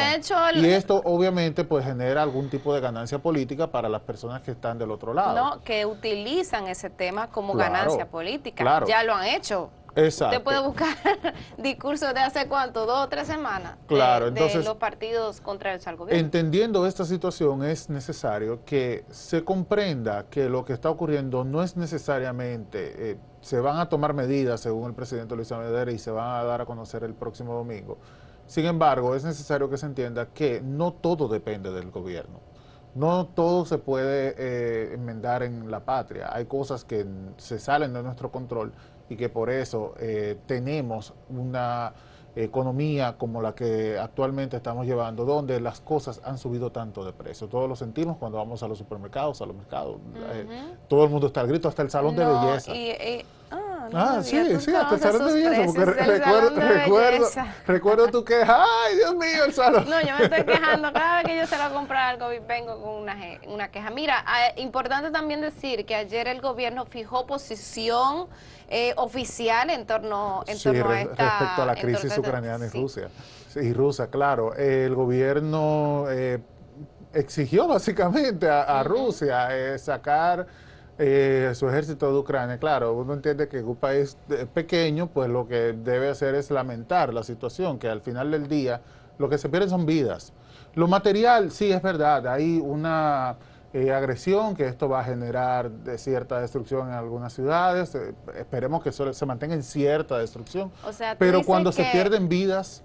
Y 0.55 0.67
esto 0.67 1.01
obviamente 1.05 1.65
pues 1.65 1.85
genera 1.85 2.23
algún 2.23 2.51
tipo 2.51 2.75
de 2.75 2.81
ganancia 2.81 3.19
política 3.19 3.71
para 3.71 3.89
las 3.89 4.03
personas 4.03 4.43
que 4.43 4.51
están 4.51 4.79
del 4.79 4.91
otro 4.91 5.15
lado. 5.15 5.35
No, 5.35 5.63
que 5.63 5.87
utilizan 5.87 6.67
ese 6.69 6.91
tema 6.91 7.29
como 7.29 7.55
ganancia 7.55 8.07
política. 8.07 8.85
Ya 8.87 9.03
lo 9.03 9.15
han 9.15 9.27
hecho. 9.27 9.71
Exacto. 9.97 10.37
Usted 10.37 10.45
puede 10.45 10.61
buscar 10.61 10.97
discursos 11.59 12.13
de 12.13 12.21
hace 12.21 12.47
cuánto, 12.47 12.85
dos 12.85 13.07
o 13.07 13.09
tres 13.09 13.27
semanas. 13.27 13.77
Claro, 13.87 14.27
de, 14.27 14.29
entonces. 14.31 14.65
los 14.65 14.77
partidos 14.77 15.41
contrarios 15.41 15.87
al 15.87 15.97
gobierno. 15.97 16.21
Entendiendo 16.21 16.87
esta 16.87 17.05
situación, 17.05 17.65
es 17.65 17.89
necesario 17.89 18.65
que 18.65 19.05
se 19.11 19.43
comprenda 19.43 20.27
que 20.29 20.51
lo 20.51 20.65
que 20.67 20.75
está 20.75 20.91
ocurriendo 20.91 21.45
no 21.45 21.63
es 21.63 21.77
necesariamente. 21.77 23.11
Eh, 23.11 23.19
se 23.41 23.59
van 23.59 23.79
a 23.79 23.89
tomar 23.89 24.13
medidas, 24.13 24.61
según 24.61 24.89
el 24.89 24.95
presidente 24.95 25.35
Luis 25.35 25.51
Abinader, 25.51 25.89
y 25.89 25.99
se 25.99 26.11
van 26.11 26.41
a 26.41 26.45
dar 26.45 26.61
a 26.61 26.67
conocer 26.67 27.03
el 27.03 27.15
próximo 27.15 27.55
domingo. 27.55 27.99
Sin 28.47 28.67
embargo, 28.67 29.15
es 29.15 29.25
necesario 29.25 29.71
que 29.71 29.79
se 29.79 29.87
entienda 29.87 30.27
que 30.27 30.61
no 30.61 30.93
todo 30.93 31.27
depende 31.27 31.73
del 31.73 31.91
gobierno. 31.91 32.41
No 32.95 33.27
todo 33.27 33.67
se 33.67 33.79
puede 33.79 34.35
eh, 34.39 34.95
enmendar 34.95 35.43
en 35.43 35.71
la 35.71 35.85
patria. 35.85 36.31
Hay 36.33 36.47
cosas 36.47 36.85
que 36.85 37.07
se 37.37 37.59
salen 37.59 37.93
de 37.93 38.03
nuestro 38.03 38.31
control 38.31 38.73
y 39.09 39.17
que 39.17 39.29
por 39.29 39.51
eso 39.51 39.95
eh, 39.99 40.37
tenemos 40.47 41.15
una 41.29 41.93
economía 42.37 43.17
como 43.17 43.41
la 43.41 43.55
que 43.55 43.99
actualmente 43.99 44.59
estamos 44.59 44.87
llevando, 44.87 45.25
donde 45.25 45.59
las 45.61 45.81
cosas 45.81 46.21
han 46.25 46.37
subido 46.37 46.71
tanto 46.71 47.05
de 47.05 47.13
precio. 47.13 47.49
Todos 47.49 47.69
lo 47.69 47.77
sentimos 47.77 48.19
cuando 48.19 48.39
vamos 48.39 48.63
a 48.63 48.69
los 48.69 48.77
supermercados, 48.77 49.41
a 49.41 49.47
los 49.47 49.57
mercados. 49.57 49.97
Eh, 50.33 50.75
todo 50.87 51.05
el 51.05 51.11
mundo 51.11 51.29
está 51.29 51.41
al 51.41 51.49
grito, 51.49 51.69
hasta 51.69 51.83
el 51.83 51.91
salón 51.91 52.15
de 52.15 52.27
belleza. 52.27 52.73
Ah, 53.95 54.17
ah 54.19 54.23
sí, 54.23 54.61
sí, 54.61 54.75
hasta 54.75 54.95
el 54.95 55.01
salón 55.01 55.27
de 55.27 55.33
belleza. 55.35 55.73
Porque 55.75 56.03
recuerdo, 56.03 56.61
recuerdo, 56.61 57.29
recuerdo 57.67 58.09
tu 58.09 58.25
queja. 58.25 58.65
Ay, 58.65 58.97
Dios 58.97 59.15
mío, 59.15 59.45
el 59.45 59.53
salón. 59.53 59.89
No, 59.89 60.01
yo 60.01 60.17
me 60.19 60.25
estoy 60.25 60.45
quejando. 60.45 60.93
Cada 60.93 61.17
vez 61.17 61.27
que 61.27 61.37
yo 61.37 61.47
se 61.47 61.59
lo 61.59 61.73
comprar 61.73 62.15
algo, 62.15 62.29
vengo 62.47 62.81
con 62.81 63.03
una, 63.03 63.17
una 63.47 63.69
queja. 63.69 63.91
Mira, 63.91 64.25
ah, 64.27 64.53
importante 64.57 65.11
también 65.11 65.41
decir 65.41 65.85
que 65.87 65.95
ayer 65.95 66.29
el 66.29 66.41
gobierno 66.41 66.87
fijó 66.87 67.27
posición 67.27 68.29
eh, 68.69 68.95
oficial 68.97 69.71
en 69.71 69.87
torno, 69.87 70.43
en 70.47 70.59
torno 70.59 70.91
a 70.91 71.01
esta... 71.01 71.39
Respecto 71.39 71.63
a 71.63 71.67
la 71.67 71.75
crisis 71.77 72.19
ucraniana 72.19 72.67
y 72.67 72.69
Rusia. 72.69 73.09
y 73.55 73.73
rusa, 73.73 74.11
claro. 74.11 74.55
El 74.55 74.95
gobierno 74.95 76.07
eh, 76.11 76.41
exigió 77.13 77.69
básicamente 77.69 78.49
a, 78.49 78.83
Rusia 78.83 79.49
eh, 79.57 79.79
sacar 79.79 80.47
su 80.99 81.69
ejército 81.69 82.13
de 82.13 82.19
Ucrania. 82.19 82.59
Claro, 82.59 82.95
uno 82.95 83.15
entiende 83.15 83.49
que 83.49 83.63
un 83.63 83.77
país 83.77 84.17
pequeño, 84.55 85.09
pues 85.09 85.29
lo 85.29 85.47
que 85.47 85.73
debe 85.73 86.09
hacer 86.09 86.35
es 86.35 86.51
lamentar 86.51 87.13
la 87.13 87.23
situación, 87.23 87.79
que 87.79 87.89
al 87.89 88.01
final 88.01 88.31
del 88.31 88.49
día 88.49 88.81
lo 89.19 89.29
que 89.29 89.39
se 89.39 89.49
pierde 89.49 89.69
son 89.69 89.87
vidas. 89.87 90.33
Lo 90.75 90.89
material, 90.89 91.51
sí, 91.51 91.73
es 91.73 91.83
verdad, 91.83 92.27
hay 92.27 92.61
una 92.63 93.37
eh, 93.73 93.93
agresión, 93.93 94.55
que 94.55 94.67
esto 94.67 94.89
va 94.89 95.01
a 95.01 95.05
generar 95.05 95.71
de 95.71 95.99
cierta 95.99 96.41
destrucción 96.41 96.89
en 96.89 96.95
algunas 96.95 97.33
ciudades. 97.33 97.95
Eh, 97.95 98.15
esperemos 98.39 98.83
que 98.83 98.91
solo 98.91 99.13
se 99.13 99.27
mantenga 99.27 99.55
en 99.55 99.63
cierta 99.63 100.17
destrucción. 100.19 100.73
Pero 101.19 101.43
cuando 101.45 101.73
se 101.73 101.85
pierden 101.93 102.29
vidas, 102.29 102.85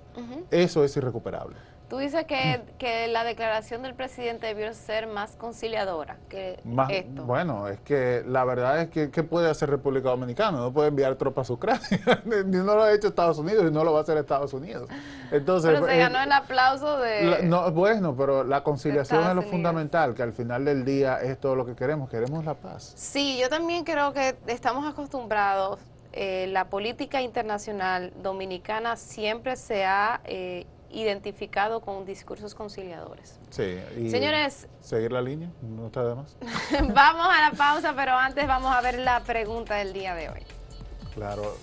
eso 0.49 0.83
es 0.83 0.97
irrecuperable. 0.97 1.55
Tú 1.91 1.97
dices 1.97 2.23
que, 2.23 2.61
que, 2.77 3.09
la 3.09 3.25
declaración 3.25 3.81
del 3.81 3.95
presidente 3.95 4.47
debió 4.47 4.73
ser 4.73 5.07
más 5.07 5.35
conciliadora 5.35 6.15
que 6.29 6.57
esto. 6.87 7.25
Bueno, 7.25 7.67
es 7.67 7.81
que 7.81 8.23
la 8.25 8.45
verdad 8.45 8.79
es 8.79 8.89
que 8.89 9.11
¿qué 9.11 9.23
puede 9.23 9.49
hacer 9.49 9.69
República 9.69 10.07
Dominicana? 10.07 10.57
No 10.57 10.71
puede 10.71 10.87
enviar 10.87 11.15
tropas 11.15 11.49
a 11.49 11.53
Ucrania. 11.53 11.83
Ni 12.45 12.59
no 12.59 12.75
lo 12.75 12.83
ha 12.83 12.93
hecho 12.93 13.09
Estados 13.09 13.39
Unidos 13.39 13.65
y 13.67 13.73
no 13.73 13.83
lo 13.83 13.91
va 13.91 13.99
a 13.99 14.01
hacer 14.03 14.17
Estados 14.17 14.53
Unidos. 14.53 14.87
Entonces, 15.31 15.69
pero 15.69 15.85
se 15.85 15.95
eh, 15.95 15.99
ganó 15.99 16.21
el 16.21 16.31
aplauso 16.31 16.97
de... 16.97 17.41
no, 17.43 17.69
bueno, 17.73 18.15
pero 18.15 18.45
la 18.45 18.63
conciliación 18.63 19.27
es 19.27 19.35
lo 19.35 19.41
fundamental, 19.41 20.15
que 20.15 20.23
al 20.23 20.31
final 20.31 20.63
del 20.63 20.85
día 20.85 21.19
es 21.21 21.41
todo 21.41 21.57
lo 21.57 21.65
que 21.65 21.75
queremos. 21.75 22.09
Queremos 22.09 22.45
la 22.45 22.53
paz. 22.53 22.93
Sí, 22.95 23.37
yo 23.37 23.49
también 23.49 23.83
creo 23.83 24.13
que 24.13 24.37
estamos 24.47 24.89
acostumbrados 24.89 25.77
eh, 26.13 26.47
la 26.51 26.69
política 26.69 27.21
internacional 27.21 28.13
dominicana 28.21 28.95
siempre 28.95 29.57
se 29.57 29.85
ha 29.85 30.21
eh, 30.25 30.65
identificado 30.93 31.81
con 31.81 32.05
discursos 32.05 32.55
conciliadores. 32.55 33.39
Sí, 33.49 33.77
y 33.97 34.09
Señores, 34.09 34.67
seguir 34.81 35.11
la 35.11 35.21
línea, 35.21 35.49
no 35.61 35.87
está 35.87 36.03
de 36.03 36.15
más. 36.15 36.37
vamos 36.93 37.27
a 37.29 37.49
la 37.49 37.51
pausa, 37.57 37.93
pero 37.95 38.13
antes 38.13 38.47
vamos 38.47 38.73
a 38.73 38.81
ver 38.81 38.99
la 38.99 39.21
pregunta 39.21 39.75
del 39.75 39.93
día 39.93 40.15
de 40.15 40.29
hoy. 40.29 40.41
Claro. 41.13 41.57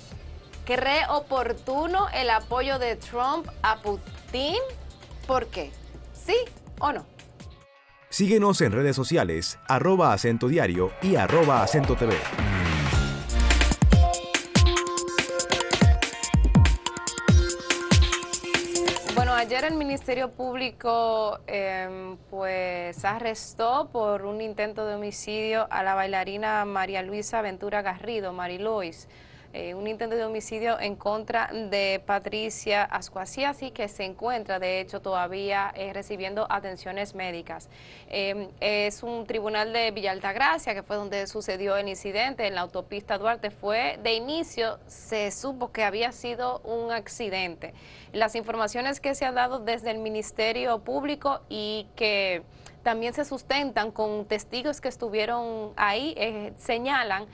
¿Cree 0.65 1.07
oportuno 1.09 2.09
el 2.15 2.29
apoyo 2.31 2.79
de 2.79 2.97
Trump 2.97 3.49
a 3.63 3.77
Putin? 3.81 4.57
¿Por 5.27 5.47
qué? 5.47 5.71
¿Sí 6.13 6.37
o 6.79 6.93
no? 6.93 7.07
Síguenos 8.11 8.61
en 8.63 8.73
redes 8.73 8.97
sociales, 8.97 9.59
arroba 9.69 10.13
acento 10.13 10.49
diario 10.49 10.93
y 11.03 11.17
arroba 11.17 11.63
acento 11.63 11.95
TV. 11.95 12.15
Ayer 19.39 19.65
el 19.65 19.75
Ministerio 19.75 20.33
Público 20.33 21.39
em, 21.47 22.17
pues 22.29 23.05
arrestó 23.05 23.89
por 23.93 24.25
un 24.25 24.41
intento 24.41 24.85
de 24.85 24.97
homicidio 24.97 25.69
a 25.71 25.85
la 25.85 25.95
bailarina 25.95 26.65
María 26.65 27.03
Luisa 27.03 27.41
Ventura 27.41 27.81
Garrido, 27.81 28.33
Marilois. 28.33 29.07
Eh, 29.61 29.75
un 29.75 29.89
intento 29.89 30.15
de 30.15 30.25
homicidio 30.25 30.79
en 30.79 30.95
contra 30.95 31.51
de 31.53 32.01
Patricia 32.07 32.85
Ascuasiasi, 32.85 33.73
que 33.73 33.89
se 33.89 34.05
encuentra, 34.05 34.61
de 34.61 34.79
hecho, 34.79 35.03
todavía 35.03 35.73
eh, 35.75 35.93
recibiendo 35.93 36.47
atenciones 36.49 37.17
médicas. 37.17 37.69
Em, 38.09 38.51
es 38.61 39.03
un 39.03 39.27
tribunal 39.27 39.73
de 39.73 39.91
Villa 39.91 40.13
Altagracia, 40.13 40.75
que 40.75 40.85
fue 40.85 40.95
donde 40.95 41.27
sucedió 41.27 41.77
el 41.77 41.89
incidente 41.89 42.47
en 42.47 42.55
la 42.55 42.61
autopista 42.61 43.19
Duarte. 43.19 43.51
Fue, 43.51 43.99
de 44.01 44.15
inicio, 44.15 44.79
se 44.87 45.33
supo 45.33 45.73
que 45.73 45.83
había 45.83 46.13
sido 46.13 46.61
un 46.61 46.93
accidente. 46.93 47.75
Las 48.13 48.37
informaciones 48.37 49.01
que 49.01 49.17
se 49.17 49.25
han 49.25 49.35
dado 49.35 49.59
desde 49.59 49.91
el 49.91 49.99
Ministerio 49.99 50.79
Público 50.85 51.41
y 51.49 51.89
que 51.97 52.45
también 52.85 53.13
se 53.13 53.25
sustentan 53.25 53.91
con 53.91 54.25
testigos 54.27 54.81
que 54.81 54.87
estuvieron 54.87 55.73
ahí, 55.75 56.15
eh, 56.17 56.53
señalan 56.59 57.27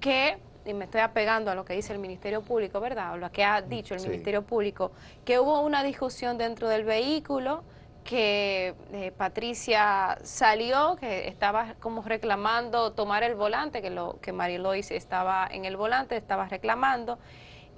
que 0.00 0.38
y 0.64 0.74
me 0.74 0.84
estoy 0.84 1.00
apegando 1.00 1.50
a 1.50 1.54
lo 1.54 1.64
que 1.64 1.74
dice 1.74 1.92
el 1.92 1.98
Ministerio 1.98 2.42
Público, 2.42 2.80
¿verdad? 2.80 3.14
O 3.14 3.16
lo 3.16 3.30
que 3.32 3.44
ha 3.44 3.62
dicho 3.62 3.94
el 3.94 4.02
Ministerio 4.02 4.42
Público, 4.42 4.92
que 5.24 5.38
hubo 5.38 5.60
una 5.60 5.82
discusión 5.82 6.38
dentro 6.38 6.68
del 6.68 6.84
vehículo, 6.84 7.62
que 8.04 8.74
eh, 8.92 9.12
Patricia 9.16 10.18
salió, 10.22 10.96
que 10.96 11.28
estaba 11.28 11.74
como 11.80 12.02
reclamando 12.02 12.92
tomar 12.92 13.22
el 13.22 13.34
volante, 13.34 13.82
que 13.82 13.90
lo 13.90 14.18
que 14.20 14.32
Marilois 14.32 14.90
estaba 14.90 15.46
en 15.50 15.64
el 15.64 15.76
volante, 15.76 16.16
estaba 16.16 16.48
reclamando, 16.48 17.18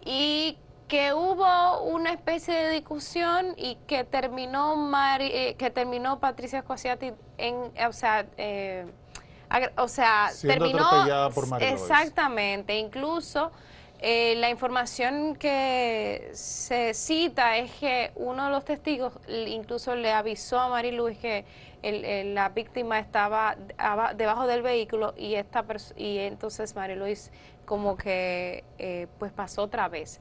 y 0.05 0.57
que 0.87 1.15
hubo 1.15 1.83
una 1.83 2.13
especie 2.13 2.55
de 2.55 2.71
discusión 2.71 3.55
y 3.57 3.77
que 3.87 4.03
terminó 4.03 4.77
eh, 5.21 5.55
que 5.57 5.71
terminó 5.71 6.19
Patricia 6.19 6.63
Cosiati 6.63 7.13
en, 7.39 7.57
o 7.87 7.93
sea, 7.93 8.27
eh, 8.37 8.87
o 9.76 9.88
sea, 9.88 10.30
terminó 10.40 10.88
por 11.35 11.62
exactamente, 11.62 12.76
incluso 12.76 13.50
eh, 14.02 14.35
la 14.37 14.49
información 14.49 15.37
que 15.37 16.30
se 16.33 16.95
cita 16.95 17.59
es 17.59 17.71
que 17.73 18.12
uno 18.14 18.47
de 18.47 18.50
los 18.50 18.64
testigos 18.64 19.12
incluso 19.28 19.95
le 19.95 20.11
avisó 20.11 20.59
a 20.59 20.69
Mariluis 20.69 21.19
que 21.19 21.45
la 21.83 22.49
víctima 22.50 22.99
estaba 22.99 23.57
debajo 24.14 24.47
del 24.47 24.62
vehículo 24.62 25.14
y 25.16 25.35
esta 25.35 25.64
y 25.97 26.19
entonces 26.19 26.75
Mariluis 26.75 27.30
como 27.66 27.97
que 27.97 28.64
eh, 28.78 29.07
pues 29.19 29.33
pasó 29.33 29.62
otra 29.62 29.88
vez. 29.88 30.19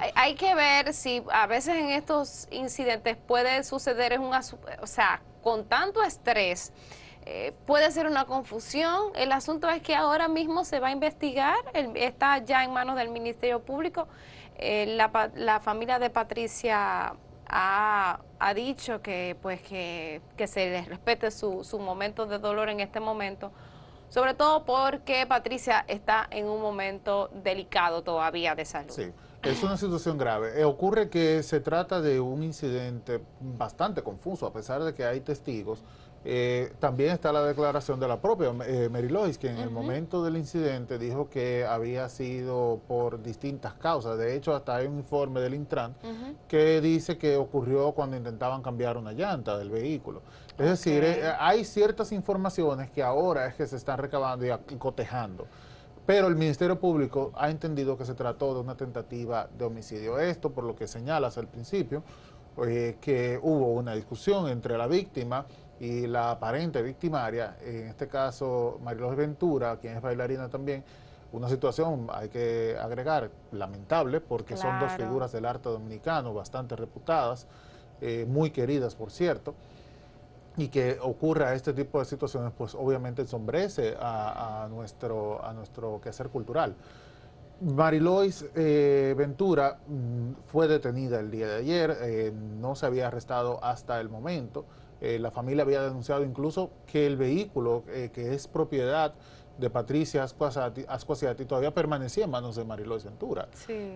Hay, 0.00 0.10
hay, 0.14 0.34
que 0.34 0.54
ver 0.54 0.94
si 0.94 1.22
a 1.30 1.46
veces 1.46 1.74
en 1.74 1.90
estos 1.90 2.48
incidentes 2.50 3.16
puede 3.16 3.64
suceder 3.64 4.14
es 4.14 4.18
un 4.18 4.32
o 4.80 4.86
sea, 4.86 5.20
con 5.42 5.64
tanto 5.64 6.02
estrés 6.02 6.72
eh, 7.28 7.52
puede 7.66 7.90
ser 7.90 8.06
una 8.06 8.24
confusión. 8.24 9.10
El 9.16 9.32
asunto 9.32 9.68
es 9.68 9.82
que 9.82 9.96
ahora 9.96 10.28
mismo 10.28 10.64
se 10.64 10.78
va 10.78 10.88
a 10.88 10.92
investigar, 10.92 11.56
está 11.94 12.38
ya 12.38 12.62
en 12.62 12.72
manos 12.72 12.94
del 12.94 13.08
Ministerio 13.08 13.60
Público. 13.60 14.06
Eh, 14.58 14.96
la, 14.96 15.60
familia 15.60 15.98
de 15.98 16.08
Patricia 16.08 17.14
ha, 17.48 18.20
dicho 18.54 19.02
que 19.02 19.36
pues 19.42 19.60
que, 19.60 20.20
se 20.46 20.70
les 20.70 20.88
respete 20.88 21.32
su, 21.32 21.64
su 21.64 21.80
momento 21.80 22.26
de 22.26 22.38
dolor 22.38 22.68
en 22.68 22.78
este 22.78 23.00
momento, 23.00 23.50
sobre 24.08 24.34
todo 24.34 24.64
porque 24.64 25.26
Patricia 25.26 25.84
está 25.88 26.28
en 26.30 26.46
un 26.48 26.62
momento 26.62 27.28
delicado 27.42 28.02
todavía 28.02 28.54
de 28.54 28.64
salud. 28.64 28.92
Sí. 28.92 29.12
Es 29.42 29.62
una 29.62 29.76
situación 29.76 30.18
grave. 30.18 30.60
Eh, 30.60 30.64
ocurre 30.64 31.08
que 31.08 31.42
se 31.42 31.60
trata 31.60 32.00
de 32.00 32.18
un 32.18 32.42
incidente 32.42 33.20
bastante 33.40 34.02
confuso, 34.02 34.46
a 34.46 34.52
pesar 34.52 34.82
de 34.82 34.92
que 34.92 35.04
hay 35.04 35.20
testigos 35.20 35.84
eh, 36.28 36.72
también 36.80 37.12
está 37.12 37.30
la 37.30 37.44
declaración 37.44 38.00
de 38.00 38.08
la 38.08 38.20
propia 38.20 38.52
eh, 38.66 38.88
Mary 38.90 39.08
Lois, 39.08 39.38
que 39.38 39.48
en 39.48 39.58
el 39.58 39.70
momento 39.70 40.24
del 40.24 40.36
incidente 40.36 40.98
dijo 40.98 41.30
que 41.30 41.64
había 41.64 42.08
sido 42.08 42.80
por 42.88 43.22
distintas 43.22 43.74
causas. 43.74 44.18
De 44.18 44.34
hecho, 44.34 44.52
hasta 44.52 44.74
hay 44.74 44.88
un 44.88 44.96
informe 44.96 45.40
del 45.40 45.54
Intran 45.54 45.94
que 46.48 46.80
dice 46.80 47.16
que 47.16 47.36
ocurrió 47.36 47.92
cuando 47.92 48.16
intentaban 48.16 48.60
cambiar 48.60 48.96
una 48.96 49.12
llanta 49.12 49.56
del 49.56 49.70
vehículo. 49.70 50.20
Es 50.58 50.66
decir, 50.66 51.04
eh, 51.04 51.32
hay 51.38 51.64
ciertas 51.64 52.10
informaciones 52.10 52.90
que 52.90 53.04
ahora 53.04 53.46
es 53.46 53.54
que 53.54 53.64
se 53.64 53.76
están 53.76 53.98
recabando 53.98 54.44
y 54.46 54.74
cotejando. 54.78 55.46
Pero 56.06 56.26
el 56.26 56.34
Ministerio 56.34 56.80
Público 56.80 57.30
ha 57.36 57.50
entendido 57.50 57.96
que 57.96 58.04
se 58.04 58.14
trató 58.14 58.52
de 58.52 58.60
una 58.62 58.76
tentativa 58.76 59.48
de 59.56 59.64
homicidio. 59.64 60.18
Esto, 60.18 60.50
por 60.50 60.64
lo 60.64 60.74
que 60.74 60.88
señalas 60.88 61.38
al 61.38 61.46
principio, 61.46 62.02
que 62.56 63.38
hubo 63.42 63.74
una 63.74 63.94
discusión 63.94 64.48
entre 64.48 64.78
la 64.78 64.86
víctima 64.86 65.44
y 65.80 66.06
la 66.06 66.30
aparente 66.30 66.82
victimaria, 66.82 67.56
en 67.62 67.88
este 67.88 68.08
caso 68.08 68.78
Marilos 68.82 69.16
Ventura, 69.16 69.76
quien 69.78 69.96
es 69.96 70.02
bailarina 70.02 70.48
también, 70.48 70.82
una 71.32 71.48
situación, 71.48 72.08
hay 72.12 72.28
que 72.28 72.76
agregar, 72.80 73.30
lamentable, 73.52 74.20
porque 74.20 74.56
son 74.56 74.78
dos 74.80 74.92
figuras 74.92 75.32
del 75.32 75.44
arte 75.44 75.68
dominicano 75.68 76.32
bastante 76.32 76.76
reputadas, 76.76 77.46
eh, 78.00 78.24
muy 78.28 78.50
queridas, 78.50 78.94
por 78.94 79.10
cierto, 79.10 79.54
y 80.56 80.68
que 80.68 80.98
ocurra 81.02 81.54
este 81.54 81.72
tipo 81.72 81.98
de 81.98 82.06
situaciones, 82.06 82.52
pues 82.56 82.74
obviamente 82.74 83.22
ensombrece 83.22 83.96
a, 84.00 84.66
nuestro, 84.70 85.44
a 85.44 85.52
nuestro 85.52 86.00
quehacer 86.00 86.28
cultural. 86.28 86.74
Marilois 87.60 88.44
eh, 88.54 89.14
Ventura 89.16 89.78
mm, 89.86 90.44
fue 90.46 90.68
detenida 90.68 91.20
el 91.20 91.30
día 91.30 91.48
de 91.48 91.56
ayer, 91.56 91.96
eh, 92.02 92.32
no 92.32 92.74
se 92.74 92.86
había 92.86 93.08
arrestado 93.08 93.62
hasta 93.62 94.00
el 94.00 94.08
momento. 94.08 94.64
Eh, 95.00 95.18
la 95.18 95.30
familia 95.30 95.62
había 95.62 95.82
denunciado 95.82 96.24
incluso 96.24 96.70
que 96.86 97.06
el 97.06 97.16
vehículo, 97.16 97.84
eh, 97.88 98.10
que 98.12 98.34
es 98.34 98.48
propiedad 98.48 99.14
de 99.58 99.70
Patricia 99.70 100.22
Ascuasiati, 100.22 101.44
todavía 101.46 101.72
permanecía 101.72 102.24
en 102.24 102.30
manos 102.30 102.56
de 102.56 102.64
Marilois 102.64 103.04
Ventura. 103.04 103.48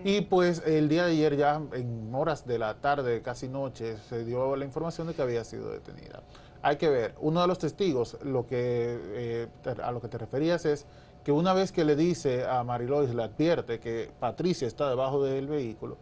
Y 0.04 0.22
pues 0.22 0.62
el 0.66 0.88
día 0.88 1.04
de 1.04 1.12
ayer, 1.12 1.36
ya 1.36 1.60
en 1.72 2.14
horas 2.14 2.46
de 2.46 2.58
la 2.58 2.74
tarde, 2.74 3.20
casi 3.22 3.48
noche, 3.48 3.96
se 4.08 4.24
dio 4.24 4.56
la 4.56 4.64
información 4.64 5.06
de 5.06 5.14
que 5.14 5.22
había 5.22 5.44
sido 5.44 5.70
detenida. 5.70 6.22
Hay 6.62 6.76
que 6.76 6.88
ver, 6.88 7.14
uno 7.20 7.40
de 7.40 7.46
los 7.46 7.58
testigos, 7.58 8.18
lo 8.22 8.46
que, 8.46 8.98
eh, 9.14 9.48
a 9.82 9.92
lo 9.92 10.00
que 10.00 10.08
te 10.08 10.18
referías 10.18 10.64
es 10.64 10.86
que 11.24 11.32
una 11.32 11.52
vez 11.52 11.72
que 11.72 11.84
le 11.84 11.96
dice 11.96 12.46
a 12.46 12.64
Marilois, 12.64 13.14
le 13.14 13.22
advierte 13.22 13.80
que 13.80 14.10
Patricia 14.18 14.66
está 14.66 14.88
debajo 14.88 15.22
del 15.22 15.46
vehículo, 15.46 15.98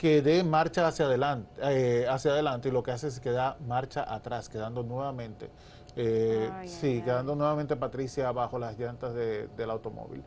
que 0.00 0.22
dé 0.22 0.42
marcha 0.42 0.88
hacia 0.88 1.04
adelante, 1.04 1.60
eh, 1.62 2.06
hacia 2.08 2.30
adelante 2.30 2.70
y 2.70 2.72
lo 2.72 2.82
que 2.82 2.90
hace 2.90 3.08
es 3.08 3.20
que 3.20 3.32
da 3.32 3.58
marcha 3.66 4.02
atrás, 4.10 4.48
quedando 4.48 4.82
nuevamente, 4.82 5.50
eh, 5.94 6.50
sí, 6.64 7.02
quedando 7.04 7.36
nuevamente 7.36 7.76
Patricia 7.76 8.32
bajo 8.32 8.58
las 8.58 8.78
llantas 8.78 9.12
del 9.12 9.70
automóvil. 9.70 10.24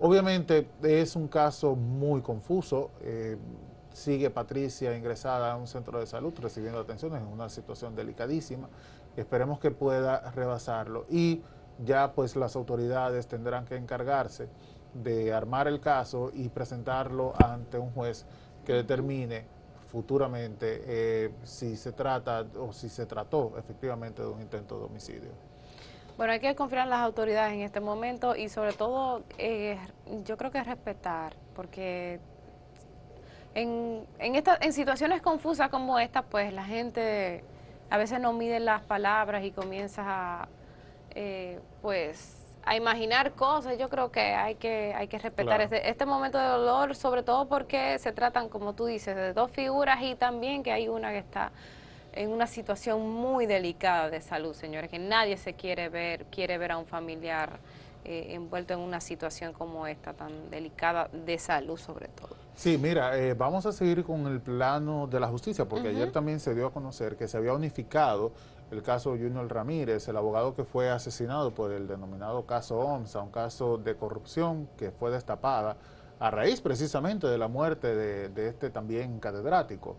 Obviamente 0.00 0.68
es 0.82 1.16
un 1.16 1.28
caso 1.28 1.74
muy 1.74 2.20
confuso. 2.20 2.90
Eh, 3.00 3.38
sigue 3.94 4.28
Patricia 4.28 4.94
ingresada 4.94 5.50
a 5.50 5.56
un 5.56 5.66
centro 5.66 5.98
de 5.98 6.06
salud 6.06 6.34
recibiendo 6.38 6.78
atención, 6.78 7.16
en 7.16 7.26
una 7.26 7.48
situación 7.48 7.96
delicadísima. 7.96 8.68
Esperemos 9.16 9.58
que 9.60 9.70
pueda 9.70 10.30
rebasarlo. 10.32 11.06
Y 11.08 11.40
ya 11.82 12.12
pues 12.12 12.36
las 12.36 12.54
autoridades 12.54 13.26
tendrán 13.28 13.64
que 13.64 13.76
encargarse 13.76 14.50
de 14.92 15.32
armar 15.32 15.68
el 15.68 15.80
caso 15.80 16.30
y 16.34 16.50
presentarlo 16.50 17.32
ante 17.42 17.78
un 17.78 17.92
juez 17.92 18.26
que 18.66 18.72
determine 18.74 19.44
futuramente 19.90 20.82
eh, 20.86 21.30
si 21.44 21.76
se 21.76 21.92
trata 21.92 22.44
o 22.58 22.72
si 22.72 22.88
se 22.88 23.06
trató 23.06 23.54
efectivamente 23.56 24.20
de 24.20 24.28
un 24.28 24.42
intento 24.42 24.78
de 24.78 24.84
homicidio. 24.84 25.30
Bueno, 26.16 26.32
hay 26.32 26.40
que 26.40 26.54
confiar 26.54 26.84
en 26.84 26.90
las 26.90 27.00
autoridades 27.00 27.54
en 27.54 27.60
este 27.60 27.80
momento 27.80 28.34
y 28.34 28.48
sobre 28.48 28.72
todo 28.72 29.22
eh, 29.38 29.78
yo 30.24 30.36
creo 30.36 30.50
que 30.50 30.62
respetar, 30.62 31.36
porque 31.54 32.18
en, 33.54 34.06
en, 34.18 34.34
esta, 34.34 34.58
en 34.60 34.72
situaciones 34.72 35.22
confusas 35.22 35.70
como 35.70 35.98
esta, 35.98 36.22
pues 36.22 36.52
la 36.52 36.64
gente 36.64 37.44
a 37.88 37.98
veces 37.98 38.20
no 38.20 38.32
mide 38.32 38.60
las 38.60 38.82
palabras 38.82 39.44
y 39.44 39.52
comienza 39.52 40.02
a, 40.06 40.48
eh, 41.14 41.60
pues 41.82 42.35
a 42.66 42.74
imaginar 42.74 43.32
cosas, 43.32 43.78
yo 43.78 43.88
creo 43.88 44.10
que 44.10 44.20
hay 44.20 44.56
que, 44.56 44.92
hay 44.92 45.06
que 45.06 45.20
respetar 45.20 45.60
este, 45.60 45.88
este, 45.88 46.04
momento 46.04 46.36
de 46.36 46.46
dolor, 46.46 46.96
sobre 46.96 47.22
todo 47.22 47.46
porque 47.46 47.96
se 48.00 48.10
tratan, 48.10 48.48
como 48.48 48.74
tú 48.74 48.86
dices, 48.86 49.14
de 49.14 49.32
dos 49.32 49.52
figuras 49.52 50.02
y 50.02 50.16
también 50.16 50.64
que 50.64 50.72
hay 50.72 50.88
una 50.88 51.10
que 51.10 51.18
está 51.18 51.52
en 52.12 52.30
una 52.30 52.48
situación 52.48 53.08
muy 53.08 53.46
delicada 53.46 54.10
de 54.10 54.20
salud, 54.20 54.52
señores, 54.52 54.90
que 54.90 54.98
nadie 54.98 55.36
se 55.36 55.54
quiere 55.54 55.88
ver, 55.88 56.24
quiere 56.24 56.58
ver 56.58 56.72
a 56.72 56.78
un 56.78 56.86
familiar 56.86 57.60
eh, 58.04 58.34
envuelto 58.34 58.74
en 58.74 58.80
una 58.80 59.00
situación 59.00 59.52
como 59.52 59.86
esta, 59.86 60.12
tan 60.12 60.50
delicada 60.50 61.08
de 61.12 61.38
salud 61.38 61.78
sobre 61.78 62.08
todo. 62.08 62.34
Sí, 62.56 62.78
mira, 62.78 63.16
eh, 63.16 63.34
vamos 63.34 63.64
a 63.66 63.72
seguir 63.72 64.02
con 64.02 64.26
el 64.26 64.40
plano 64.40 65.06
de 65.06 65.20
la 65.20 65.28
justicia, 65.28 65.66
porque 65.66 65.88
ayer 65.88 66.10
también 66.10 66.40
se 66.40 66.52
dio 66.52 66.66
a 66.66 66.72
conocer 66.72 67.16
que 67.16 67.28
se 67.28 67.36
había 67.36 67.52
unificado 67.52 68.32
el 68.70 68.82
caso 68.82 69.10
Junior 69.10 69.48
Ramírez, 69.52 70.08
el 70.08 70.16
abogado 70.16 70.54
que 70.54 70.64
fue 70.64 70.90
asesinado 70.90 71.54
por 71.54 71.72
el 71.72 71.86
denominado 71.86 72.46
caso 72.46 72.78
OMSA, 72.78 73.22
un 73.22 73.30
caso 73.30 73.78
de 73.78 73.96
corrupción 73.96 74.68
que 74.76 74.90
fue 74.90 75.10
destapada 75.10 75.76
a 76.18 76.30
raíz 76.30 76.60
precisamente 76.60 77.26
de 77.26 77.38
la 77.38 77.48
muerte 77.48 77.94
de, 77.94 78.48
este 78.48 78.70
también 78.70 79.20
catedrático. 79.20 79.96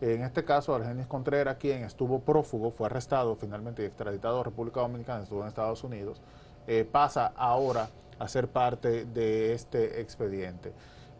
En 0.00 0.22
este 0.22 0.44
caso, 0.44 0.74
Argenis 0.74 1.06
Contreras, 1.06 1.56
quien 1.56 1.82
estuvo 1.82 2.20
prófugo, 2.20 2.70
fue 2.70 2.86
arrestado 2.86 3.36
finalmente 3.36 3.82
y 3.82 3.86
extraditado 3.86 4.40
a 4.40 4.44
República 4.44 4.80
Dominicana, 4.80 5.22
estuvo 5.22 5.42
en 5.42 5.48
Estados 5.48 5.82
Unidos, 5.84 6.20
eh, 6.66 6.88
pasa 6.90 7.32
ahora 7.36 7.88
a 8.18 8.28
ser 8.28 8.48
parte 8.48 9.04
de 9.04 9.52
este 9.52 10.00
expediente. 10.00 10.72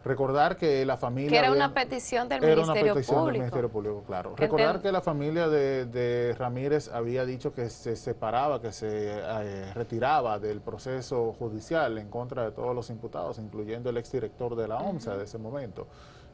Recordar 0.03 0.55
que 0.55 0.85
la 0.85 0.97
familia... 0.97 1.29
Que 1.29 1.37
era 1.37 1.51
una 1.51 1.73
petición 1.73 2.29
del 2.29 2.41
Ministerio 2.41 2.93
Público. 2.93 3.25
del 3.25 3.33
Ministerio 3.33 3.69
Público, 3.69 4.03
claro. 4.07 4.33
Recordar 4.37 4.81
que 4.81 4.91
la 4.91 5.01
familia 5.01 5.49
de, 5.49 6.35
Ramírez 6.37 6.89
había 6.89 7.25
dicho 7.25 7.53
que 7.53 7.69
se 7.69 7.95
separaba, 7.95 8.61
que 8.61 8.71
se 8.71 8.87
eh, 8.89 9.73
retiraba 9.73 10.39
del 10.39 10.61
proceso 10.61 11.33
judicial 11.33 11.97
en 11.97 12.09
contra 12.09 12.43
de 12.43 12.51
todos 12.51 12.73
los 12.73 12.89
imputados, 12.89 13.39
incluyendo 13.39 13.89
el 13.89 13.97
exdirector 13.97 14.55
de 14.55 14.67
la 14.67 14.77
OMSA 14.77 15.17
de 15.17 15.25
ese 15.25 15.37
momento. 15.37 15.87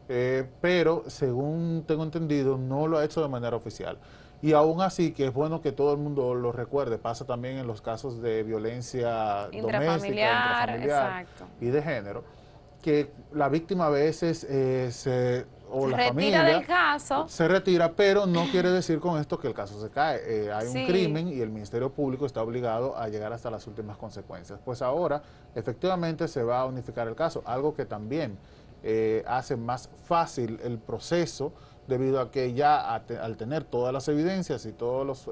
Eh, 0.10 0.48
pero, 0.62 1.04
según 1.08 1.86
tengo 1.88 2.04
entendido, 2.04 2.58
no 2.58 2.88
lo 2.88 3.00
ha 3.00 3.06
hecho 3.06 3.24
de 3.24 3.28
manera 3.28 3.56
oficial. 3.56 3.98
Y 4.44 4.54
aún 4.54 4.82
así, 4.82 5.12
que 5.12 5.26
es 5.26 5.34
bueno 5.34 5.62
que 5.62 5.72
todo 5.72 5.92
el 5.92 5.98
mundo 5.98 6.36
lo 6.36 6.52
recuerde, 6.52 7.00
pasa 7.00 7.26
también 7.26 7.58
en 7.58 7.66
los 7.66 7.82
casos 7.82 8.22
de 8.22 8.44
violencia 8.44 9.48
doméstica, 9.52 9.58
intrafamiliar 9.58 11.26
y 11.60 11.66
de 11.68 11.82
género 11.82 12.45
que 12.82 13.12
la 13.34 13.50
víctima 13.50 13.88
a 13.88 13.90
veces 13.90 14.46
eh, 14.50 14.90
se 14.92 15.46
o 15.72 15.88
la 15.88 15.98
retira 15.98 16.14
familia 16.14 16.44
del 16.44 16.66
caso. 16.66 17.28
se 17.28 17.48
retira, 17.48 17.94
pero 17.94 18.28
no 18.28 18.46
quiere 18.52 18.70
decir 18.70 19.00
con 19.00 19.20
esto 19.20 19.40
que 19.40 19.48
el 19.48 19.54
caso 19.54 19.82
se 19.82 19.90
cae. 19.90 20.22
Eh, 20.24 20.52
hay 20.52 20.68
un 20.68 20.86
crimen 20.86 21.28
y 21.28 21.42
el 21.42 21.50
Ministerio 21.50 21.92
Público 21.92 22.26
está 22.26 22.44
obligado 22.44 22.96
a 22.96 23.10
llegar 23.10 23.34
hasta 23.34 23.50
las 23.50 23.66
últimas 23.66 23.98
consecuencias. 23.98 24.60
Pues 24.64 24.82
ahora 24.82 25.24
efectivamente 25.56 26.28
se 26.28 26.44
va 26.44 26.62
a 26.62 26.66
unificar 26.66 27.08
el 27.08 27.16
caso, 27.16 27.42
algo 27.46 27.74
que 27.74 27.86
también 27.86 28.38
eh, 28.84 29.24
hace 29.28 29.58
más 29.58 29.90
fácil 30.04 30.60
el 30.64 30.78
proceso 30.78 31.52
debido 31.88 32.22
a 32.22 32.32
que 32.32 32.54
ya 32.54 32.96
al 32.96 33.38
tener 33.38 33.64
todas 33.64 33.94
las 33.94 34.08
evidencias 34.08 34.66
y 34.66 34.72
todos 34.72 35.06
los 35.06 35.30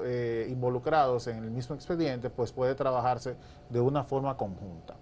involucrados 0.48 1.26
en 1.26 1.38
el 1.38 1.50
mismo 1.50 1.74
expediente, 1.74 2.30
pues 2.30 2.52
puede 2.52 2.74
trabajarse 2.74 3.36
de 3.70 3.80
una 3.80 4.04
forma 4.04 4.36
conjunta. 4.36 4.94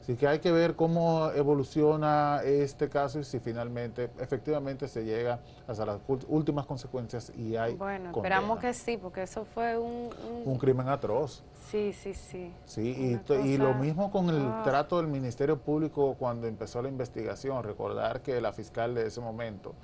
Así 0.00 0.16
que 0.16 0.26
hay 0.26 0.38
que 0.38 0.50
ver 0.50 0.76
cómo 0.76 1.30
evoluciona 1.32 2.40
este 2.42 2.88
caso 2.88 3.18
y 3.18 3.24
si 3.24 3.38
finalmente, 3.38 4.10
efectivamente, 4.18 4.88
se 4.88 5.04
llega 5.04 5.40
hasta 5.68 5.84
las 5.84 6.00
últimas 6.28 6.64
consecuencias 6.64 7.30
y 7.36 7.56
hay. 7.56 7.74
Bueno, 7.74 8.10
esperamos 8.10 8.58
que 8.58 8.72
sí, 8.72 8.96
porque 8.96 9.22
eso 9.22 9.44
fue 9.44 9.76
un. 9.76 10.08
Un, 10.46 10.58
crimen 10.58 10.88
atroz. 10.88 11.44
Sí, 11.70 11.92
sí, 11.92 12.14
sí. 12.14 12.50
Sí, 12.64 13.20
y, 13.44 13.58
lo 13.58 13.74
mismo 13.74 14.10
con 14.10 14.30
el 14.30 14.62
trato 14.64 14.96
del 14.96 15.06
Ministerio 15.06 15.58
Público 15.58 16.16
cuando 16.18 16.46
empezó 16.46 16.80
la 16.80 16.88
investigación. 16.88 17.62
Recordar 17.62 18.22
que 18.22 18.40
la 18.40 18.52
fiscal 18.52 18.94
de 18.94 19.06
ese 19.06 19.20
momento 19.20 19.74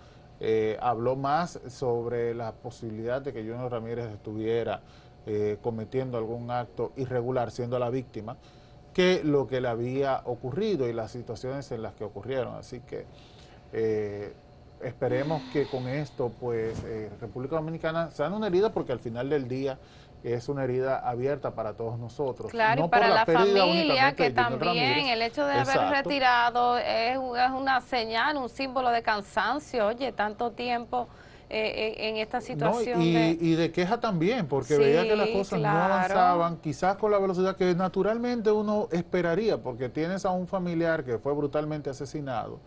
eh, 0.40 0.78
habló 0.80 1.14
más 1.14 1.60
sobre 1.68 2.34
la 2.34 2.52
posibilidad 2.52 3.20
de 3.20 3.34
que 3.34 3.40
Junior 3.40 3.70
Ramírez 3.70 4.06
estuviera 4.06 4.80
eh, 5.26 5.58
cometiendo 5.62 6.16
algún 6.16 6.50
acto 6.50 6.92
irregular, 6.96 7.50
siendo 7.50 7.78
la 7.78 7.90
víctima 7.90 8.36
que 8.96 9.20
lo 9.22 9.46
que 9.46 9.60
le 9.60 9.68
había 9.68 10.22
ocurrido 10.24 10.88
y 10.88 10.94
las 10.94 11.10
situaciones 11.10 11.70
en 11.70 11.82
las 11.82 11.92
que 11.92 12.02
ocurrieron. 12.02 12.54
Así 12.54 12.80
que 12.80 13.04
eh, 13.74 14.32
esperemos 14.82 15.42
que 15.52 15.66
con 15.66 15.86
esto, 15.86 16.32
pues, 16.40 16.82
eh, 16.86 17.10
República 17.20 17.56
Dominicana 17.56 18.10
sea 18.10 18.30
una 18.30 18.46
herida 18.46 18.72
porque 18.72 18.92
al 18.92 18.98
final 18.98 19.28
del 19.28 19.48
día 19.48 19.78
es 20.24 20.48
una 20.48 20.64
herida 20.64 21.06
abierta 21.06 21.50
para 21.50 21.74
todos 21.74 21.98
nosotros. 21.98 22.50
Claro, 22.50 22.86
y 22.86 22.88
para 22.88 23.10
la, 23.10 23.26
familia 23.26 24.14
que 24.16 24.30
también 24.30 25.08
el 25.08 25.20
hecho 25.20 25.44
de 25.44 25.52
haber 25.52 25.90
retirado 25.90 26.78
es, 26.78 27.18
es 27.18 27.50
una 27.50 27.82
señal, 27.82 28.38
un 28.38 28.48
símbolo 28.48 28.88
de 28.88 29.02
cansancio, 29.02 29.88
oye, 29.88 30.10
tanto 30.12 30.52
tiempo 30.52 31.06
eh, 31.48 32.08
en 32.08 32.16
esta 32.16 32.40
situación. 32.40 33.00
y, 33.00 33.12
de... 33.12 33.38
y, 33.40 33.54
de... 33.54 33.70
queja 33.70 34.00
también, 34.00 34.46
porque 34.46 34.76
veía 34.76 35.04
que 35.04 35.16
las 35.16 35.28
cosas 35.30 35.60
no 35.60 35.68
avanzaban, 35.68 36.56
quizás 36.58 36.96
con 36.96 37.10
la 37.10 37.18
velocidad 37.18 37.56
que 37.56 37.74
naturalmente 37.74 38.50
uno 38.50 38.88
esperaría, 38.90 39.62
porque 39.62 39.88
tienes 39.88 40.24
a 40.24 40.30
un 40.30 40.46
familiar 40.46 41.04
que 41.04 41.18
fue 41.18 41.32
brutalmente 41.34 41.90
asesinado 41.90 42.60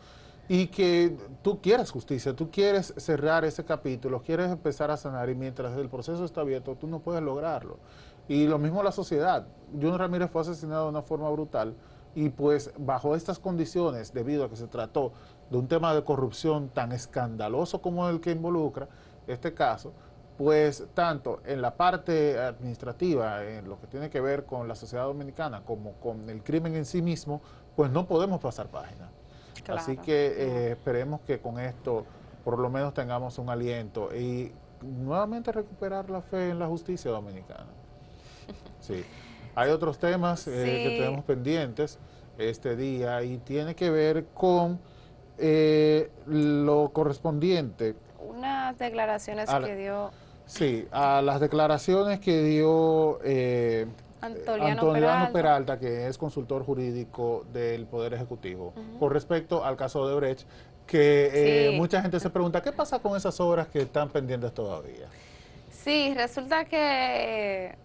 y 0.49 0.67
que 0.67 1.15
tú 1.43 1.61
quieres 1.61 1.91
justicia, 1.91 2.33
tú 2.35 2.49
quieres 2.49 2.91
cerrar 2.97 3.45
ese 3.45 3.63
capítulo, 3.63 4.23
quieres 4.23 4.49
empezar 4.51 4.89
a 4.89 4.97
sanar 4.97 5.29
y 5.29 5.35
mientras 5.35 5.77
el 5.77 5.89
proceso 5.89 6.25
está 6.25 6.41
abierto, 6.41 6.75
tú 6.75 6.87
no 6.87 6.99
puedes 6.99 7.21
lograrlo. 7.21 7.77
Y 8.27 8.47
lo 8.47 8.57
mismo 8.57 8.81
la 8.81 8.91
sociedad. 8.91 9.47
Junior 9.71 9.99
Ramírez 9.99 10.31
fue 10.31 10.41
asesinado 10.41 10.85
de 10.85 10.89
una 10.89 11.01
forma 11.03 11.29
brutal 11.29 11.75
y 12.15 12.29
pues 12.29 12.71
bajo 12.77 13.15
estas 13.15 13.37
condiciones, 13.37 14.11
debido 14.11 14.43
a 14.43 14.49
que 14.49 14.55
se 14.55 14.67
trató 14.67 15.13
de 15.49 15.57
un 15.57 15.67
tema 15.67 15.93
de 15.93 16.03
corrupción 16.03 16.69
tan 16.69 16.91
escandaloso 16.91 17.81
como 17.81 18.07
el 18.09 18.21
que 18.21 18.31
involucra 18.31 18.87
este 19.27 19.53
caso, 19.53 19.93
pues 20.37 20.87
tanto 20.93 21.41
en 21.45 21.61
la 21.61 21.75
parte 21.75 22.39
administrativa, 22.39 23.43
en 23.43 23.67
lo 23.67 23.79
que 23.79 23.87
tiene 23.87 24.09
que 24.09 24.21
ver 24.21 24.45
con 24.45 24.67
la 24.67 24.75
sociedad 24.75 25.03
dominicana, 25.03 25.63
como 25.65 25.93
con 25.93 26.29
el 26.29 26.43
crimen 26.43 26.75
en 26.75 26.85
sí 26.85 27.01
mismo, 27.01 27.41
pues 27.75 27.91
no 27.91 28.07
podemos 28.07 28.39
pasar 28.39 28.67
página. 28.67 29.09
Así 29.67 29.97
que 29.97 30.27
eh, 30.27 30.71
esperemos 30.71 31.21
que 31.21 31.39
con 31.39 31.59
esto 31.59 32.05
por 32.43 32.57
lo 32.57 32.69
menos 32.69 32.93
tengamos 32.93 33.37
un 33.37 33.49
aliento 33.49 34.15
y 34.15 34.51
nuevamente 34.81 35.51
recuperar 35.51 36.09
la 36.09 36.21
fe 36.21 36.49
en 36.49 36.59
la 36.59 36.67
justicia 36.67 37.11
dominicana. 37.11 37.67
Sí. 38.79 39.03
Hay 39.53 39.71
otros 39.71 39.99
temas 39.99 40.47
eh, 40.47 40.51
que 40.51 40.97
tenemos 40.97 41.23
pendientes 41.25 41.99
este 42.37 42.75
día 42.75 43.21
y 43.23 43.37
tiene 43.39 43.75
que 43.75 43.89
ver 43.89 44.25
con 44.27 44.79
eh, 45.39 46.09
lo 46.27 46.89
correspondiente. 46.89 47.95
Unas 48.19 48.77
declaraciones 48.77 49.49
que 49.49 49.75
dio. 49.75 50.11
Sí, 50.45 50.87
a 50.91 51.21
las 51.21 51.39
declaraciones 51.39 52.19
que 52.19 52.41
dio 52.43 53.19
eh, 53.23 53.85
Antoliano, 54.21 55.31
Peralta. 55.31 55.79
que 55.79 56.07
es 56.07 56.17
consultor 56.17 56.63
jurídico 56.65 57.45
del 57.53 57.85
Poder 57.85 58.13
Ejecutivo, 58.13 58.73
con 58.99 59.11
respecto 59.11 59.63
al 59.63 59.77
caso 59.77 60.07
de 60.07 60.15
Brecht, 60.15 60.47
que 60.85 61.69
eh, 61.69 61.77
mucha 61.77 62.01
gente 62.01 62.19
se 62.19 62.29
pregunta, 62.29 62.61
¿qué 62.61 62.71
pasa 62.71 62.99
con 62.99 63.15
esas 63.15 63.39
obras 63.39 63.67
que 63.67 63.81
están 63.81 64.09
pendientes 64.09 64.53
todavía? 64.53 65.07
Sí, 65.71 66.13
resulta 66.15 66.65
que 66.65 67.75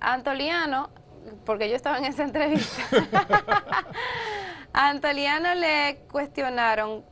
Antoliano, 0.00 0.88
porque 1.44 1.68
yo 1.68 1.76
estaba 1.76 1.98
en 1.98 2.04
esa 2.06 2.24
entrevista, 2.24 2.82
A 4.78 4.90
Antoliano 4.90 5.54
le 5.54 6.00
cuestionaron, 6.12 7.02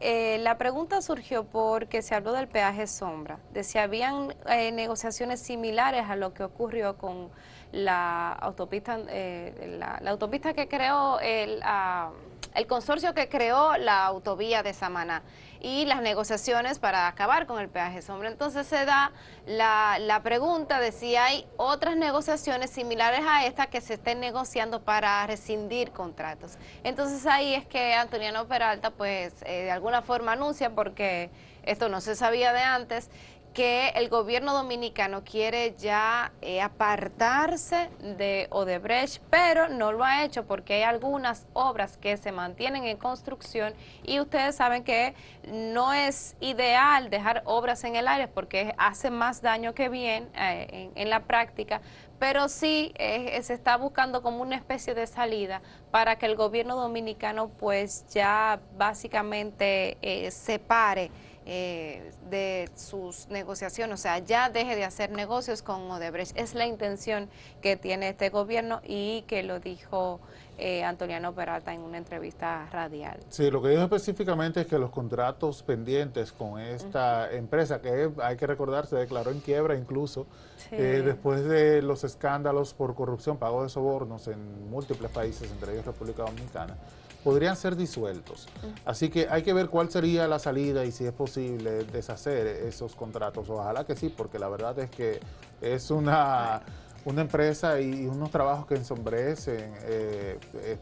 eh, 0.00 0.38
la 0.40 0.58
pregunta 0.58 1.00
surgió 1.02 1.44
porque 1.44 2.02
se 2.02 2.16
habló 2.16 2.32
del 2.32 2.48
peaje 2.48 2.88
sombra, 2.88 3.38
de 3.52 3.62
si 3.62 3.78
habían 3.78 4.34
eh, 4.48 4.72
negociaciones 4.72 5.40
similares 5.40 6.02
a 6.10 6.16
lo 6.16 6.34
que 6.34 6.42
ocurrió 6.42 6.98
con 6.98 7.30
la 7.70 8.32
autopista, 8.32 8.98
eh, 9.08 9.76
la, 9.78 10.10
autopista 10.10 10.52
que 10.52 10.66
creó 10.66 11.20
el, 11.20 11.60
ah, 11.62 12.10
el 12.56 12.66
consorcio 12.66 13.14
que 13.14 13.28
creó 13.28 13.76
la 13.76 14.04
autovía 14.04 14.64
de 14.64 14.74
Samaná 14.74 15.22
y 15.62 15.84
las 15.84 16.02
negociaciones 16.02 16.80
para 16.80 17.06
acabar 17.06 17.46
con 17.46 17.60
el 17.60 17.68
peaje 17.68 18.02
sombra. 18.02 18.28
Entonces 18.28 18.66
se 18.66 18.84
da 18.84 19.12
la, 19.46 19.98
la, 20.00 20.22
pregunta 20.22 20.80
de 20.80 20.90
si 20.90 21.14
hay 21.14 21.46
otras 21.56 21.96
negociaciones 21.96 22.70
similares 22.70 23.20
a 23.26 23.46
esta 23.46 23.68
que 23.68 23.80
se 23.80 23.94
estén 23.94 24.18
negociando 24.18 24.82
para 24.82 25.24
rescindir 25.26 25.92
contratos. 25.92 26.58
Entonces 26.82 27.26
ahí 27.26 27.54
es 27.54 27.64
que 27.64 27.94
Antoniano 27.94 28.46
Peralta 28.48 28.90
pues 28.90 29.34
eh, 29.42 29.62
de 29.62 29.70
alguna 29.70 30.02
forma 30.02 30.32
anuncia 30.32 30.70
porque 30.70 31.30
esto 31.62 31.88
no 31.88 32.00
se 32.00 32.16
sabía 32.16 32.52
de 32.52 32.60
antes 32.60 33.08
que 33.52 33.90
el 33.90 34.08
gobierno 34.08 34.54
dominicano 34.54 35.24
quiere 35.24 35.74
ya 35.76 36.32
eh, 36.40 36.60
apartarse 36.60 37.90
de 38.00 38.46
Odebrecht, 38.50 39.22
pero 39.30 39.68
no 39.68 39.92
lo 39.92 40.04
ha 40.04 40.24
hecho 40.24 40.46
porque 40.46 40.74
hay 40.74 40.82
algunas 40.82 41.46
obras 41.52 41.96
que 41.98 42.16
se 42.16 42.32
mantienen 42.32 42.84
en 42.84 42.96
construcción 42.96 43.74
y 44.02 44.20
ustedes 44.20 44.56
saben 44.56 44.84
que 44.84 45.14
no 45.46 45.92
es 45.92 46.34
ideal 46.40 47.10
dejar 47.10 47.42
obras 47.44 47.84
en 47.84 47.96
el 47.96 48.08
aire 48.08 48.28
porque 48.28 48.74
hace 48.78 49.10
más 49.10 49.42
daño 49.42 49.74
que 49.74 49.88
bien 49.88 50.30
eh, 50.34 50.90
en, 50.94 51.10
la 51.10 51.20
práctica, 51.20 51.82
pero 52.18 52.48
sí 52.48 52.92
eh, 52.96 53.42
se 53.42 53.52
está 53.52 53.76
buscando 53.76 54.22
como 54.22 54.40
una 54.40 54.56
especie 54.56 54.94
de 54.94 55.06
salida 55.06 55.60
para 55.90 56.16
que 56.16 56.26
el 56.26 56.36
gobierno 56.36 56.76
dominicano 56.76 57.48
pues 57.48 58.06
ya 58.08 58.60
básicamente 58.78 59.98
separe 60.30 61.10
eh, 61.44 62.12
de 62.30 62.70
sus 62.76 63.28
negociaciones, 63.28 63.98
o 63.98 64.02
sea, 64.02 64.18
ya 64.18 64.48
deje 64.48 64.76
de 64.76 64.84
hacer 64.84 65.10
negocios 65.10 65.62
con 65.62 65.90
Odebrecht. 65.90 66.36
Es 66.36 66.54
la 66.54 66.66
intención 66.66 67.28
que 67.60 67.76
tiene 67.76 68.10
este 68.10 68.28
gobierno 68.28 68.80
y 68.84 69.22
que 69.22 69.42
lo 69.42 69.58
dijo 69.58 70.20
eh, 70.58 70.84
Antoniano 70.84 71.34
Peralta 71.34 71.74
en 71.74 71.80
una 71.80 71.98
entrevista 71.98 72.68
radial. 72.70 73.18
Sí, 73.28 73.50
lo 73.50 73.60
que 73.60 73.70
dijo 73.70 73.82
específicamente 73.82 74.60
es 74.60 74.66
que 74.66 74.78
los 74.78 74.90
contratos 74.90 75.64
pendientes 75.64 76.30
con 76.30 76.60
esta 76.60 77.32
empresa, 77.32 77.80
que 77.80 78.10
hay 78.22 78.36
que 78.36 78.46
recordar, 78.46 78.86
se 78.86 78.96
declaró 78.96 79.32
en 79.32 79.40
quiebra 79.40 79.74
incluso 79.74 80.26
eh, 80.70 81.02
después 81.04 81.44
de 81.44 81.82
los 81.82 82.04
escándalos 82.04 82.74
por 82.74 82.94
corrupción, 82.94 83.38
pago 83.38 83.64
de 83.64 83.68
sobornos 83.68 84.28
en 84.28 84.70
múltiples 84.70 85.10
países, 85.10 85.50
entre 85.50 85.72
ellos 85.72 85.86
República 85.86 86.22
Dominicana 86.22 86.76
podrían 87.22 87.56
ser 87.56 87.76
disueltos. 87.76 88.48
Así 88.84 89.08
que 89.08 89.28
hay 89.30 89.42
que 89.42 89.52
ver 89.52 89.68
cuál 89.68 89.90
sería 89.90 90.26
la 90.26 90.38
salida 90.38 90.84
y 90.84 90.92
si 90.92 91.04
es 91.04 91.12
posible 91.12 91.84
deshacer 91.84 92.46
esos 92.46 92.94
contratos. 92.94 93.48
Ojalá 93.48 93.84
que 93.84 93.96
sí, 93.96 94.08
porque 94.08 94.38
la 94.38 94.48
verdad 94.48 94.78
es 94.78 94.90
que 94.90 95.20
es 95.60 95.90
una, 95.90 96.62
una 97.04 97.22
empresa 97.22 97.80
y 97.80 98.06
unos 98.06 98.30
trabajos 98.30 98.66
que 98.66 98.74
ensombrecen 98.74 99.74
eh, 99.82 100.38
eh 100.54 100.78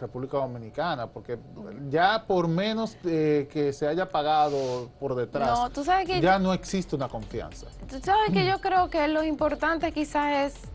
República 0.00 0.38
Dominicana, 0.38 1.06
porque 1.06 1.38
ya 1.88 2.24
por 2.26 2.46
menos 2.46 2.96
que 3.02 3.72
se 3.72 3.86
haya 3.86 4.08
pagado 4.08 4.90
por 5.00 5.14
detrás, 5.14 5.70
ya 6.20 6.38
no 6.38 6.52
existe 6.52 6.94
una 6.94 7.08
confianza. 7.08 7.66
Tú 7.88 7.98
sabes 8.00 8.32
que 8.32 8.46
yo 8.46 8.60
creo 8.60 8.90
que 8.90 9.08
lo 9.08 9.24
importante 9.24 9.92
quizás 9.92 10.52
es 10.52 10.71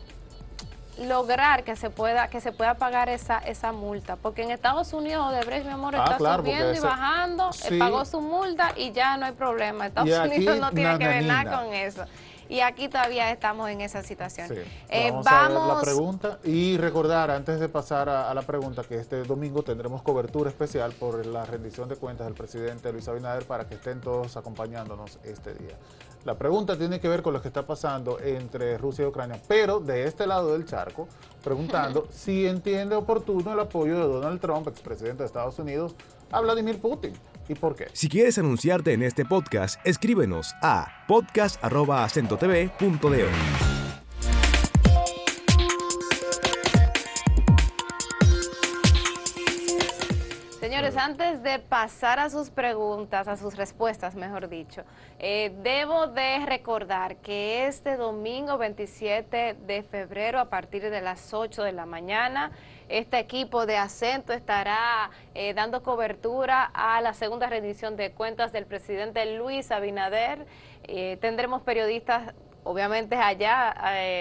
lograr 0.99 1.63
que 1.63 1.75
se 1.75 1.89
pueda 1.89 2.29
que 2.29 2.41
se 2.41 2.51
pueda 2.51 2.75
pagar 2.75 3.09
esa 3.09 3.39
esa 3.39 3.71
multa. 3.71 4.15
Porque 4.15 4.43
en 4.43 4.51
Estados 4.51 4.93
Unidos 4.93 5.27
Odebrecht 5.31 5.65
mi 5.65 5.73
amor 5.73 5.95
ah, 5.95 6.03
está 6.03 6.37
subiendo 6.37 6.73
y 6.73 6.79
bajando 6.79 7.49
eh, 7.69 7.79
pagó 7.79 8.05
su 8.05 8.21
multa 8.21 8.73
y 8.75 8.91
ya 8.91 9.17
no 9.17 9.25
hay 9.25 9.33
problema. 9.33 9.87
Estados 9.87 10.27
Unidos 10.27 10.59
no 10.59 10.71
tiene 10.71 10.97
que 10.97 11.07
ver 11.07 11.23
nada 11.25 11.59
con 11.59 11.73
eso 11.73 12.05
y 12.49 12.61
aquí 12.61 12.87
todavía 12.87 13.31
estamos 13.31 13.69
en 13.69 13.81
esa 13.81 14.03
situación. 14.03 14.49
Eh, 14.89 15.11
vamos, 15.11 15.27
a 15.27 15.47
ver 15.47 15.51
la 15.51 15.81
pregunta 15.81 16.39
y 16.43 16.77
recordar 16.77 17.31
antes 17.31 17.59
de 17.59 17.69
pasar 17.69 18.09
a, 18.09 18.33
la 18.33 18.41
pregunta 18.41 18.83
que 18.83 18.95
este 18.95 19.23
domingo 19.23 19.63
tendremos 19.63 20.01
cobertura 20.01 20.49
especial 20.49 20.91
por 20.93 21.25
la 21.25 21.45
rendición 21.45 21.89
de 21.89 21.95
cuentas 21.95 22.27
del 22.27 22.35
presidente 22.35 22.91
Luis 22.91 23.07
Abinader 23.07 23.45
para 23.45 23.67
que 23.67 23.75
estén 23.75 24.01
todos 24.01 24.37
acompañándonos 24.37 25.19
este 25.23 25.53
día. 25.53 25.75
La 26.25 26.37
pregunta 26.37 26.77
tiene 26.77 26.99
que 26.99 27.07
ver 27.07 27.21
con 27.21 27.33
lo 27.33 27.41
que 27.41 27.47
está 27.47 27.65
pasando 27.65 28.19
entre 28.19 28.77
Rusia 28.77 29.05
y 29.05 29.07
Ucrania, 29.07 29.39
pero 29.47 29.79
de 29.79 30.05
este 30.05 30.27
lado 30.27 30.53
del 30.53 30.65
charco, 30.65 31.07
preguntando 31.43 32.07
si 32.11 32.45
entiende 32.45 32.95
oportuno 32.95 33.53
el 33.53 33.59
apoyo 33.59 33.95
de 33.97 34.13
Donald 34.13 34.41
Trump, 34.41 34.67
expresidente 34.67 35.23
de 35.23 35.27
Estados 35.27 35.57
Unidos, 35.59 35.95
a 36.31 36.41
Vladimir 36.41 36.81
Putin. 36.81 37.13
Si 37.93 38.09
quieres 38.09 38.37
anunciarte 38.37 38.91
en 38.93 39.01
este 39.03 39.23
podcast, 39.25 39.79
escríbenos 39.85 40.53
a 40.61 41.05
podcast.acentotv.de. 41.07 43.76
antes 50.97 51.43
de 51.43 51.59
pasar 51.59 52.19
a 52.19 52.29
sus 52.29 52.49
preguntas, 52.49 53.27
a 53.27 53.37
sus 53.37 53.55
respuestas, 53.55 54.15
mejor 54.15 54.49
dicho, 54.49 54.83
eh, 55.19 55.53
debo 55.61 56.07
de 56.07 56.45
recordar 56.45 57.17
que 57.17 57.67
este 57.67 57.97
domingo 57.97 58.57
27 58.57 59.55
de 59.65 59.83
febrero, 59.83 60.39
a 60.39 60.45
partir 60.45 60.89
de 60.89 61.01
las 61.01 61.33
8 61.33 61.63
de 61.63 61.71
la 61.71 61.85
mañana, 61.85 62.51
este 62.89 63.19
equipo 63.19 63.65
de 63.65 63.77
acento 63.77 64.33
estará 64.33 65.11
eh, 65.35 65.53
dando 65.53 65.83
cobertura 65.83 66.63
a 66.73 66.99
la 67.01 67.13
segunda 67.13 67.47
rendición 67.47 67.95
de 67.95 68.11
cuentas 68.11 68.51
del 68.51 68.65
presidente 68.65 69.37
Luis 69.37 69.71
Abinader. 69.71 70.45
Eh, 70.83 71.17
tendremos 71.21 71.61
periodistas 71.61 72.33
obviamente 72.63 73.15
allá. 73.15 73.73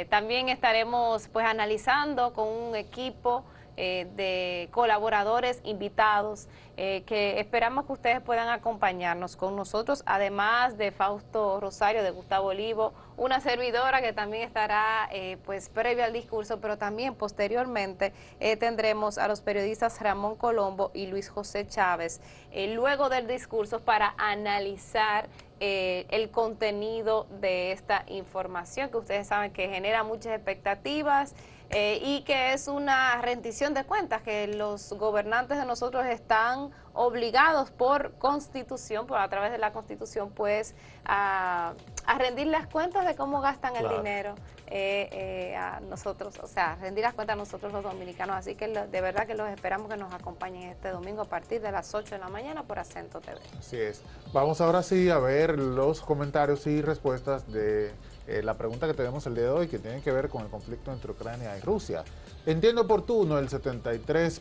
También 0.09 0.49
estaremos 0.49 1.27
pues 1.29 1.45
analizando 1.47 2.33
con 2.33 2.47
un 2.47 2.77
equipo 2.77 3.45
eh, 3.79 4.07
de 4.17 4.69
colaboradores 4.71 5.61
invitados 5.63 6.49
eh, 6.79 7.03
que 7.07 7.41
esperamos 7.41 7.85
que 7.85 7.93
ustedes 7.93 8.21
puedan 8.23 8.49
acompañarnos 8.49 9.37
con 9.37 9.55
nosotros, 9.55 10.03
además 10.07 10.79
de 10.79 10.93
Fausto 10.93 11.61
Rosario, 11.61 12.03
de 12.03 12.11
Gustavo 12.11 12.49
Olivo, 12.49 12.95
una 13.17 13.41
servidora 13.41 14.01
que 14.01 14.13
también 14.13 14.45
estará 14.45 15.09
eh, 15.13 15.37
pues 15.45 15.69
previo 15.69 16.05
al 16.05 16.13
discurso, 16.13 16.59
pero 16.61 16.79
también 16.79 17.15
posteriormente 17.15 18.13
tendremos 18.59 19.19
a 19.19 19.29
los 19.29 19.41
periodistas 19.41 20.01
Ramón 20.01 20.37
Colombo 20.37 20.91
y 20.95 21.07
Luis 21.07 21.29
José 21.29 21.67
Chávez. 21.67 22.21
Luego 22.55 23.09
del 23.09 23.27
discurso 23.27 23.81
para 23.81 24.15
analizar 24.19 25.29
el 25.61 26.31
contenido 26.31 27.27
de 27.41 27.73
esta 27.73 28.05
información 28.09 28.91
que 28.91 28.99
ustedes 28.99 29.27
saben 29.27 29.53
que 29.53 29.69
genera 29.69 30.03
muchas 30.05 30.35
expectativas. 30.35 31.35
Eh, 31.71 31.99
y 32.01 32.23
que 32.23 32.53
es 32.53 32.69
una 32.69 33.21
rendición 33.21 33.75
de 33.75 33.83
cuentas 33.83 34.23
que 34.23 34.47
los 34.47 34.93
gobernantes 34.93 35.59
de 35.59 35.65
nosotros 35.65 36.07
están 36.07 36.71
obligados 36.95 37.73
por 37.73 38.13
constitución, 38.19 39.09
por 39.09 39.19
a 39.19 39.29
través 39.29 39.51
de 39.51 39.59
la 39.59 39.73
constitución, 39.73 40.31
pues 40.31 40.77
a, 41.05 41.75
rendir 42.19 42.47
las 42.47 42.69
cuentas 42.69 43.05
de 43.05 43.17
cómo 43.17 43.41
gastan 43.41 43.75
el 43.75 43.89
dinero 43.89 44.37
eh, 44.69 45.09
eh, 45.13 45.57
a 45.57 45.81
nosotros, 45.81 46.39
o 46.43 46.47
sea, 46.47 46.77
rendir 46.77 47.03
las 47.03 47.15
cuentas 47.15 47.35
a 47.35 47.39
nosotros 47.39 47.73
los 47.73 47.83
dominicanos. 47.83 48.37
Así 48.37 48.55
que 48.55 48.69
de 48.69 49.01
verdad 49.01 49.27
que 49.27 49.35
los 49.35 49.49
esperamos 49.49 49.89
que 49.89 49.97
nos 49.97 50.13
acompañen 50.13 50.71
este 50.71 50.91
domingo 50.91 51.23
a 51.23 51.27
partir 51.27 51.61
de 51.61 51.71
las 51.71 51.95
8 51.95 52.17
de 52.17 52.19
la 52.19 52.29
mañana 52.29 52.63
por 52.65 52.79
Acento 52.79 53.21
TV. 53.21 53.39
Así 53.59 53.77
es. 53.77 54.03
Vamos 54.33 54.61
ahora 54.61 54.83
sí 54.83 55.09
a 55.11 55.19
ver 55.19 55.59
los 55.59 56.01
comentarios 56.01 56.67
y 56.67 56.83
respuestas 56.83 57.51
de 57.53 57.93
eh, 58.27 58.43
la 58.43 58.55
pregunta 58.55 58.89
que 58.89 58.95
tenemos 58.95 59.25
el 59.27 59.35
día 59.35 59.45
de 59.45 59.51
hoy, 59.51 59.69
que 59.69 59.79
tiene 59.79 60.01
que 60.03 60.11
ver 60.11 60.29
con 60.29 60.43
el 60.43 60.49
conflicto 60.49 60.93
entre 60.93 61.13
Ucrania 61.13 61.57
y 61.57 61.61
Rusia. 61.61 62.03
Entiendo 62.45 62.83
oportuno 62.83 63.39
el 63.39 63.49
73%, 63.49 64.41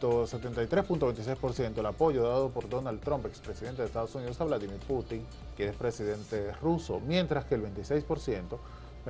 73.26% 0.00 1.78
el 1.78 1.86
apoyo 1.86 2.24
dado 2.24 2.50
por 2.50 2.68
Donald 2.68 3.00
Trump, 3.00 3.26
expresidente 3.26 3.82
de 3.82 3.86
Estados 3.86 4.14
Unidos, 4.16 4.40
a 4.40 4.44
Vladimir 4.44 4.80
Putin, 4.80 5.24
que 5.56 5.68
es 5.68 5.76
presidente 5.76 6.52
ruso, 6.60 7.00
mientras 7.06 7.44
que 7.44 7.54
el 7.54 7.62
26%, 7.62 8.58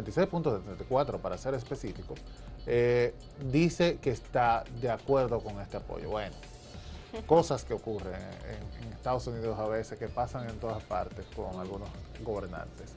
26.74 0.04 1.20
para 1.20 1.38
ser 1.38 1.54
específico, 1.54 2.14
eh, 2.66 3.14
dice 3.50 3.98
que 3.98 4.10
está 4.10 4.64
de 4.80 4.90
acuerdo 4.90 5.40
con 5.40 5.60
este 5.60 5.76
apoyo. 5.76 6.10
Bueno, 6.10 6.34
cosas 7.26 7.64
que 7.64 7.74
ocurren 7.74 8.14
en, 8.14 8.84
en 8.84 8.92
Estados 8.92 9.26
Unidos 9.26 9.58
a 9.58 9.66
veces, 9.66 9.98
que 9.98 10.08
pasan 10.08 10.48
en 10.48 10.58
todas 10.58 10.82
partes 10.82 11.24
con 11.34 11.58
algunos 11.58 11.88
gobernantes. 12.22 12.92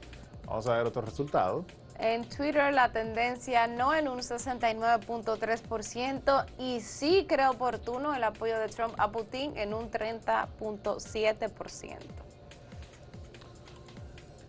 Vamos 0.46 0.66
a 0.66 0.76
ver 0.76 0.86
otro 0.86 1.02
resultado. 1.02 1.64
En 1.98 2.28
Twitter 2.28 2.74
la 2.74 2.90
tendencia 2.90 3.68
no 3.68 3.94
en 3.94 4.08
un 4.08 4.18
69.3% 4.18 6.46
y 6.58 6.80
sí 6.80 7.26
creo 7.28 7.52
oportuno 7.52 8.12
el 8.14 8.24
apoyo 8.24 8.58
de 8.58 8.66
Trump 8.68 8.94
a 8.98 9.12
Putin 9.12 9.56
en 9.56 9.72
un 9.74 9.88
30.7%. 9.90 12.31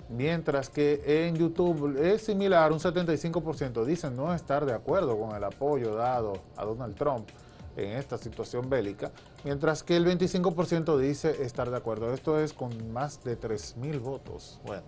Mientras 0.09 0.69
que 0.69 1.27
en 1.27 1.35
YouTube 1.35 1.97
es 1.99 2.23
similar, 2.23 2.71
un 2.71 2.79
75% 2.79 3.85
dicen 3.85 4.15
no 4.15 4.33
estar 4.33 4.65
de 4.65 4.73
acuerdo 4.73 5.17
con 5.17 5.35
el 5.35 5.43
apoyo 5.43 5.95
dado 5.95 6.33
a 6.55 6.65
Donald 6.65 6.95
Trump 6.95 7.29
en 7.75 7.97
esta 7.97 8.17
situación 8.17 8.69
bélica, 8.69 9.11
mientras 9.43 9.81
que 9.81 9.95
el 9.95 10.05
25% 10.05 10.97
dice 10.97 11.43
estar 11.43 11.71
de 11.71 11.77
acuerdo. 11.77 12.13
Esto 12.13 12.39
es 12.39 12.53
con 12.53 12.91
más 12.91 13.23
de 13.23 13.39
3.000 13.39 13.99
votos. 13.99 14.59
Bueno. 14.65 14.83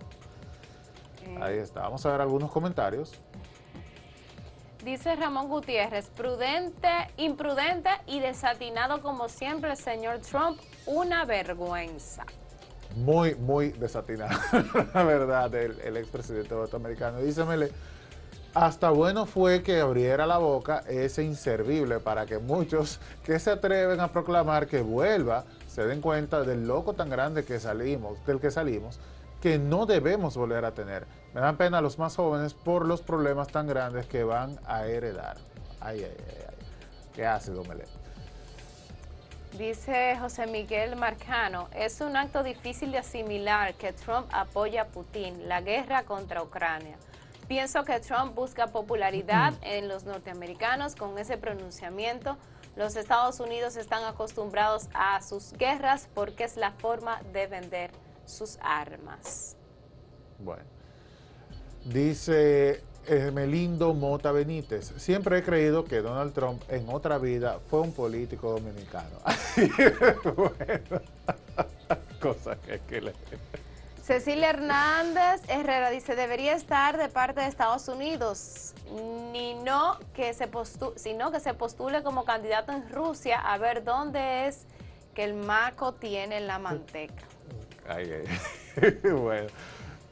Ahí 1.40 1.58
está. 1.58 1.80
Vamos 1.82 2.06
a 2.06 2.12
ver 2.12 2.20
algunos 2.20 2.50
comentarios. 2.50 3.12
Dice 4.84 5.16
Ramón 5.16 5.48
Gutiérrez, 5.48 6.08
prudente, 6.10 6.88
imprudente 7.16 7.90
y 8.06 8.20
desatinado 8.20 9.02
como 9.02 9.28
siempre 9.28 9.72
el 9.72 9.76
señor 9.76 10.20
Trump, 10.20 10.60
una 10.86 11.24
vergüenza. 11.24 12.24
Muy, 12.94 13.34
muy 13.34 13.70
desatinado, 13.70 14.38
la 14.94 15.04
verdad, 15.04 15.54
el, 15.54 15.78
el 15.80 15.96
expresidente 15.96 16.54
norteamericano. 16.54 17.18
Dísemele, 17.20 17.70
hasta 18.56 18.88
bueno 18.88 19.26
fue 19.26 19.62
que 19.62 19.80
abriera 19.80 20.26
la 20.26 20.38
boca 20.38 20.82
ese 20.88 21.22
inservible 21.22 22.00
para 22.00 22.24
que 22.24 22.38
muchos 22.38 23.00
que 23.22 23.38
se 23.38 23.50
atreven 23.50 24.00
a 24.00 24.12
proclamar 24.12 24.66
que 24.66 24.80
vuelva 24.80 25.44
se 25.66 25.86
den 25.86 26.00
cuenta 26.00 26.42
del 26.42 26.66
loco 26.66 26.94
tan 26.94 27.10
grande 27.10 27.44
que 27.44 27.60
salimos, 27.60 28.24
del 28.24 28.40
que 28.40 28.50
salimos, 28.50 28.98
que 29.42 29.58
no 29.58 29.84
debemos 29.84 30.38
volver 30.38 30.64
a 30.64 30.72
tener. 30.72 31.06
Me 31.34 31.42
dan 31.42 31.58
pena 31.58 31.82
los 31.82 31.98
más 31.98 32.16
jóvenes 32.16 32.54
por 32.54 32.86
los 32.86 33.02
problemas 33.02 33.48
tan 33.48 33.66
grandes 33.66 34.06
que 34.06 34.24
van 34.24 34.58
a 34.64 34.86
heredar. 34.86 35.36
Ay, 35.78 36.02
ay, 36.02 36.16
ay, 36.18 36.44
ay. 36.48 36.66
¿Qué 37.12 37.26
hace, 37.26 37.52
Domelé? 37.52 37.84
Dice 39.52 40.16
José 40.20 40.46
Miguel 40.46 40.96
Marcano, 40.96 41.68
es 41.74 42.00
un 42.02 42.14
acto 42.16 42.42
difícil 42.42 42.92
de 42.92 42.98
asimilar 42.98 43.74
que 43.74 43.92
Trump 43.92 44.26
apoya 44.30 44.82
a 44.82 44.86
Putin, 44.86 45.48
la 45.48 45.62
guerra 45.62 46.02
contra 46.02 46.42
Ucrania. 46.42 46.96
Pienso 47.48 47.84
que 47.84 47.98
Trump 48.00 48.34
busca 48.34 48.66
popularidad 48.66 49.54
en 49.62 49.88
los 49.88 50.04
norteamericanos 50.04 50.94
con 50.94 51.16
ese 51.16 51.38
pronunciamiento. 51.38 52.36
Los 52.74 52.96
Estados 52.96 53.40
Unidos 53.40 53.76
están 53.76 54.04
acostumbrados 54.04 54.88
a 54.92 55.22
sus 55.22 55.52
guerras 55.54 56.08
porque 56.12 56.44
es 56.44 56.56
la 56.56 56.72
forma 56.72 57.22
de 57.32 57.46
vender 57.46 57.92
sus 58.26 58.58
armas. 58.60 59.56
Bueno, 60.38 60.64
dice 61.84 62.84
Melindo 63.32 63.94
Mota 63.94 64.32
Benítez, 64.32 64.92
siempre 64.96 65.38
he 65.38 65.42
creído 65.42 65.84
que 65.84 66.02
Donald 66.02 66.32
Trump 66.32 66.62
en 66.68 66.88
otra 66.88 67.18
vida 67.18 67.60
fue 67.68 67.80
un 67.80 67.92
político 67.92 68.50
dominicano. 68.50 69.18
bueno, 70.36 71.00
cosa 72.20 72.56
que, 72.56 72.80
que 72.80 73.00
le... 73.00 73.12
Cecilia 74.06 74.50
Hernández 74.50 75.42
Herrera 75.48 75.90
dice, 75.90 76.14
debería 76.14 76.54
estar 76.54 76.96
de 76.96 77.08
parte 77.08 77.40
de 77.40 77.48
Estados 77.48 77.88
Unidos, 77.88 78.72
ni 79.32 79.54
no 79.54 79.98
que 80.14 80.32
se 80.32 80.48
sino 80.94 81.32
que 81.32 81.40
se 81.40 81.54
postule 81.54 82.04
como 82.04 82.24
candidato 82.24 82.70
en 82.70 82.88
Rusia 82.88 83.40
a 83.40 83.58
ver 83.58 83.82
dónde 83.82 84.46
es 84.46 84.66
que 85.12 85.24
el 85.24 85.34
maco 85.34 85.94
tiene 85.94 86.40
la 86.40 86.60
manteca. 86.60 87.24
Ay, 87.88 88.12
ay. 88.12 89.00
bueno, 89.10 89.48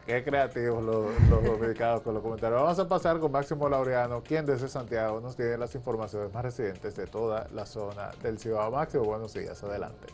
qué 0.07 0.23
creativos 0.23 0.85
los, 0.85 1.07
los 1.31 1.45
dominicanos 1.45 2.03
con 2.03 2.15
los 2.15 2.23
comentarios. 2.23 2.61
Vamos 2.61 2.79
a 2.79 2.89
pasar 2.89 3.19
con 3.19 3.33
Máximo 3.33 3.69
Laureano, 3.69 4.23
quien 4.23 4.45
desde 4.45 4.69
Santiago 4.69 5.21
nos 5.21 5.37
tiene 5.37 5.57
las 5.57 5.75
informaciones 5.75 6.33
más 6.33 6.45
recientes 6.45 6.95
de 6.97 7.07
toda 7.07 7.49
la 7.55 7.67
zona 7.67 8.11
del 8.23 8.39
Cibao. 8.39 8.71
Máximo, 8.71 9.05
buenos 9.05 9.33
días, 9.33 9.63
adelante. 9.63 10.07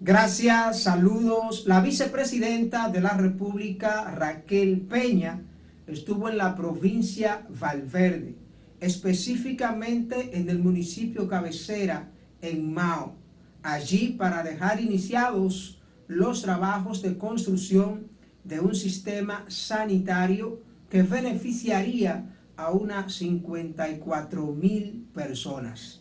Gracias, 0.00 0.82
saludos. 0.82 1.64
La 1.66 1.80
vicepresidenta 1.80 2.88
de 2.88 3.00
la 3.00 3.10
República, 3.10 4.10
Raquel 4.10 4.80
Peña, 4.80 5.42
estuvo 5.86 6.28
en 6.28 6.38
la 6.38 6.56
provincia 6.56 7.46
Valverde, 7.48 8.34
específicamente 8.80 10.36
en 10.36 10.48
el 10.48 10.58
municipio 10.58 11.28
cabecera, 11.28 12.10
en 12.40 12.74
Mao, 12.74 13.14
allí 13.62 14.08
para 14.18 14.42
dejar 14.42 14.80
iniciados 14.80 15.81
los 16.08 16.42
trabajos 16.42 17.02
de 17.02 17.16
construcción 17.16 18.08
de 18.44 18.60
un 18.60 18.74
sistema 18.74 19.44
sanitario 19.48 20.60
que 20.90 21.02
beneficiaría 21.02 22.36
a 22.56 22.70
unas 22.70 23.14
54 23.14 24.46
mil 24.52 25.08
personas. 25.14 26.00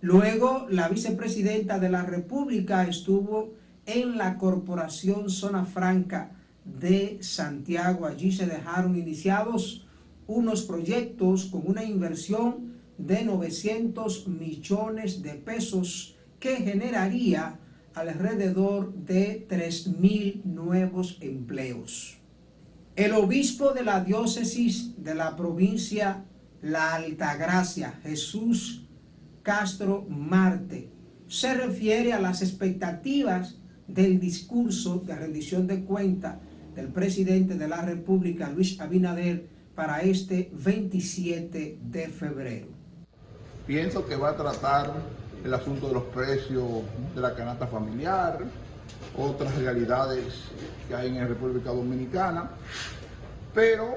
Luego, 0.00 0.66
la 0.70 0.88
vicepresidenta 0.88 1.78
de 1.78 1.88
la 1.88 2.02
República 2.02 2.86
estuvo 2.86 3.54
en 3.86 4.18
la 4.18 4.36
Corporación 4.36 5.30
Zona 5.30 5.64
Franca 5.64 6.32
de 6.64 7.18
Santiago. 7.20 8.06
Allí 8.06 8.32
se 8.32 8.46
dejaron 8.46 8.96
iniciados 8.96 9.86
unos 10.26 10.62
proyectos 10.62 11.46
con 11.46 11.62
una 11.66 11.84
inversión 11.84 12.74
de 12.98 13.24
900 13.24 14.28
millones 14.28 15.22
de 15.22 15.34
pesos 15.34 16.16
que 16.40 16.56
generaría 16.56 17.58
alrededor 17.96 18.92
de 18.94 19.46
3 19.48 19.98
mil 19.98 20.42
nuevos 20.44 21.16
empleos. 21.22 22.18
El 22.94 23.12
obispo 23.12 23.72
de 23.72 23.84
la 23.84 24.04
diócesis 24.04 25.02
de 25.02 25.14
la 25.14 25.34
provincia 25.34 26.24
La 26.60 26.94
Altagracia, 26.94 27.98
Jesús 28.02 28.86
Castro 29.42 30.04
Marte. 30.10 30.90
Se 31.26 31.54
refiere 31.54 32.12
a 32.12 32.20
las 32.20 32.42
expectativas 32.42 33.56
del 33.88 34.20
discurso 34.20 34.98
de 34.98 35.14
rendición 35.14 35.66
de 35.66 35.84
cuenta 35.84 36.40
del 36.74 36.88
presidente 36.88 37.54
de 37.54 37.68
la 37.68 37.80
República, 37.80 38.50
Luis 38.50 38.78
Abinader, 38.78 39.46
para 39.74 40.00
este 40.02 40.50
27 40.52 41.78
de 41.82 42.08
febrero. 42.08 42.66
Pienso 43.66 44.06
que 44.06 44.16
va 44.16 44.30
a 44.30 44.36
tratar 44.36 44.92
el 45.44 45.54
asunto 45.54 45.88
de 45.88 45.94
los 45.94 46.04
precios 46.04 46.64
de 47.14 47.20
la 47.20 47.34
canasta 47.34 47.66
familiar, 47.66 48.38
otras 49.16 49.54
realidades 49.56 50.34
que 50.88 50.94
hay 50.94 51.08
en 51.08 51.18
la 51.18 51.26
República 51.26 51.70
Dominicana, 51.70 52.50
pero 53.54 53.96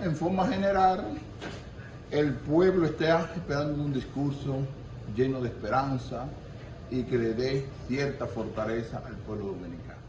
en 0.00 0.14
forma 0.14 0.46
general 0.46 1.18
el 2.10 2.34
pueblo 2.34 2.86
está 2.86 3.30
esperando 3.34 3.82
un 3.82 3.92
discurso 3.92 4.58
lleno 5.14 5.40
de 5.40 5.48
esperanza 5.48 6.26
y 6.90 7.04
que 7.04 7.18
le 7.18 7.34
dé 7.34 7.66
cierta 7.88 8.26
fortaleza 8.26 9.02
al 9.06 9.14
pueblo 9.18 9.46
dominicano. 9.46 10.00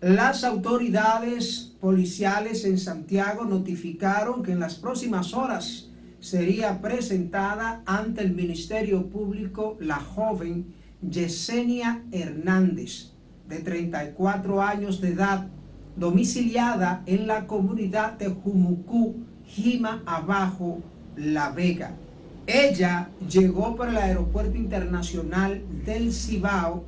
Las 0.00 0.42
autoridades 0.42 1.72
policiales 1.80 2.64
en 2.64 2.78
Santiago 2.78 3.44
notificaron 3.44 4.42
que 4.42 4.52
en 4.52 4.60
las 4.60 4.74
próximas 4.74 5.32
horas 5.32 5.90
sería 6.22 6.80
presentada 6.80 7.82
ante 7.84 8.22
el 8.22 8.32
Ministerio 8.32 9.08
Público 9.08 9.76
la 9.80 9.96
joven 9.96 10.72
Yesenia 11.02 12.04
Hernández, 12.12 13.10
de 13.48 13.58
34 13.58 14.62
años 14.62 15.00
de 15.00 15.08
edad, 15.08 15.48
domiciliada 15.96 17.02
en 17.06 17.26
la 17.26 17.48
comunidad 17.48 18.12
de 18.12 18.28
Jumucú, 18.28 19.16
Jima 19.46 20.04
Abajo, 20.06 20.80
La 21.16 21.50
Vega. 21.50 21.96
Ella 22.46 23.10
llegó 23.28 23.74
por 23.74 23.88
el 23.88 23.96
Aeropuerto 23.96 24.56
Internacional 24.56 25.60
del 25.84 26.12
Cibao 26.12 26.84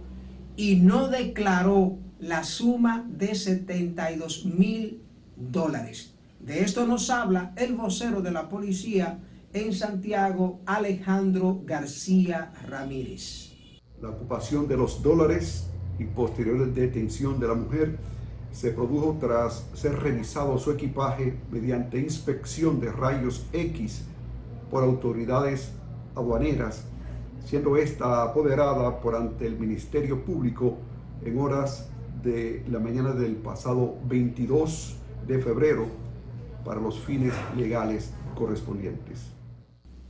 y 0.56 0.76
no 0.76 1.08
declaró 1.08 1.98
la 2.20 2.44
suma 2.44 3.04
de 3.08 3.34
72 3.34 4.46
mil 4.46 5.02
dólares. 5.36 6.13
De 6.44 6.60
esto 6.60 6.86
nos 6.86 7.08
habla 7.08 7.54
el 7.56 7.74
vocero 7.74 8.20
de 8.20 8.30
la 8.30 8.50
policía 8.50 9.18
en 9.54 9.72
Santiago, 9.72 10.60
Alejandro 10.66 11.62
García 11.64 12.52
Ramírez. 12.68 13.54
La 14.02 14.10
ocupación 14.10 14.68
de 14.68 14.76
los 14.76 15.02
dólares 15.02 15.70
y 15.98 16.04
posterior 16.04 16.70
detención 16.70 17.40
de 17.40 17.48
la 17.48 17.54
mujer 17.54 17.96
se 18.52 18.72
produjo 18.72 19.16
tras 19.18 19.64
ser 19.72 19.98
revisado 20.00 20.58
su 20.58 20.70
equipaje 20.70 21.34
mediante 21.50 21.98
inspección 21.98 22.78
de 22.78 22.92
rayos 22.92 23.46
X 23.54 24.02
por 24.70 24.84
autoridades 24.84 25.72
aduaneras, 26.14 26.84
siendo 27.46 27.78
esta 27.78 28.22
apoderada 28.22 29.00
por 29.00 29.14
ante 29.14 29.46
el 29.46 29.58
Ministerio 29.58 30.22
Público 30.22 30.76
en 31.24 31.38
horas 31.38 31.88
de 32.22 32.62
la 32.68 32.80
mañana 32.80 33.12
del 33.12 33.36
pasado 33.36 33.96
22 34.04 34.96
de 35.26 35.38
febrero 35.38 36.03
para 36.64 36.80
los 36.80 36.98
fines 36.98 37.34
legales 37.56 38.12
correspondientes. 38.34 39.30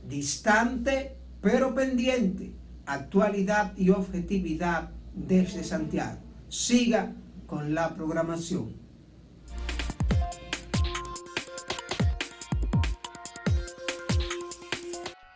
Distante 0.07 1.17
pero 1.45 1.75
pendiente, 1.75 2.53
actualidad 2.87 3.77
y 3.77 3.91
objetividad 3.91 4.89
desde 5.13 5.63
Santiago. 5.63 6.17
Siga 6.49 7.13
con 7.45 7.75
la 7.75 7.93
programación. 7.93 8.73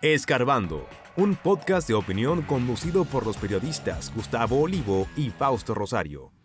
Escarbando, 0.01 0.87
un 1.15 1.35
podcast 1.35 1.87
de 1.87 1.93
opinión 1.93 2.41
conducido 2.41 3.05
por 3.05 3.27
los 3.27 3.37
periodistas 3.37 4.11
Gustavo 4.15 4.61
Olivo 4.61 5.07
y 5.15 5.29
Fausto 5.29 5.75
Rosario. 5.75 6.38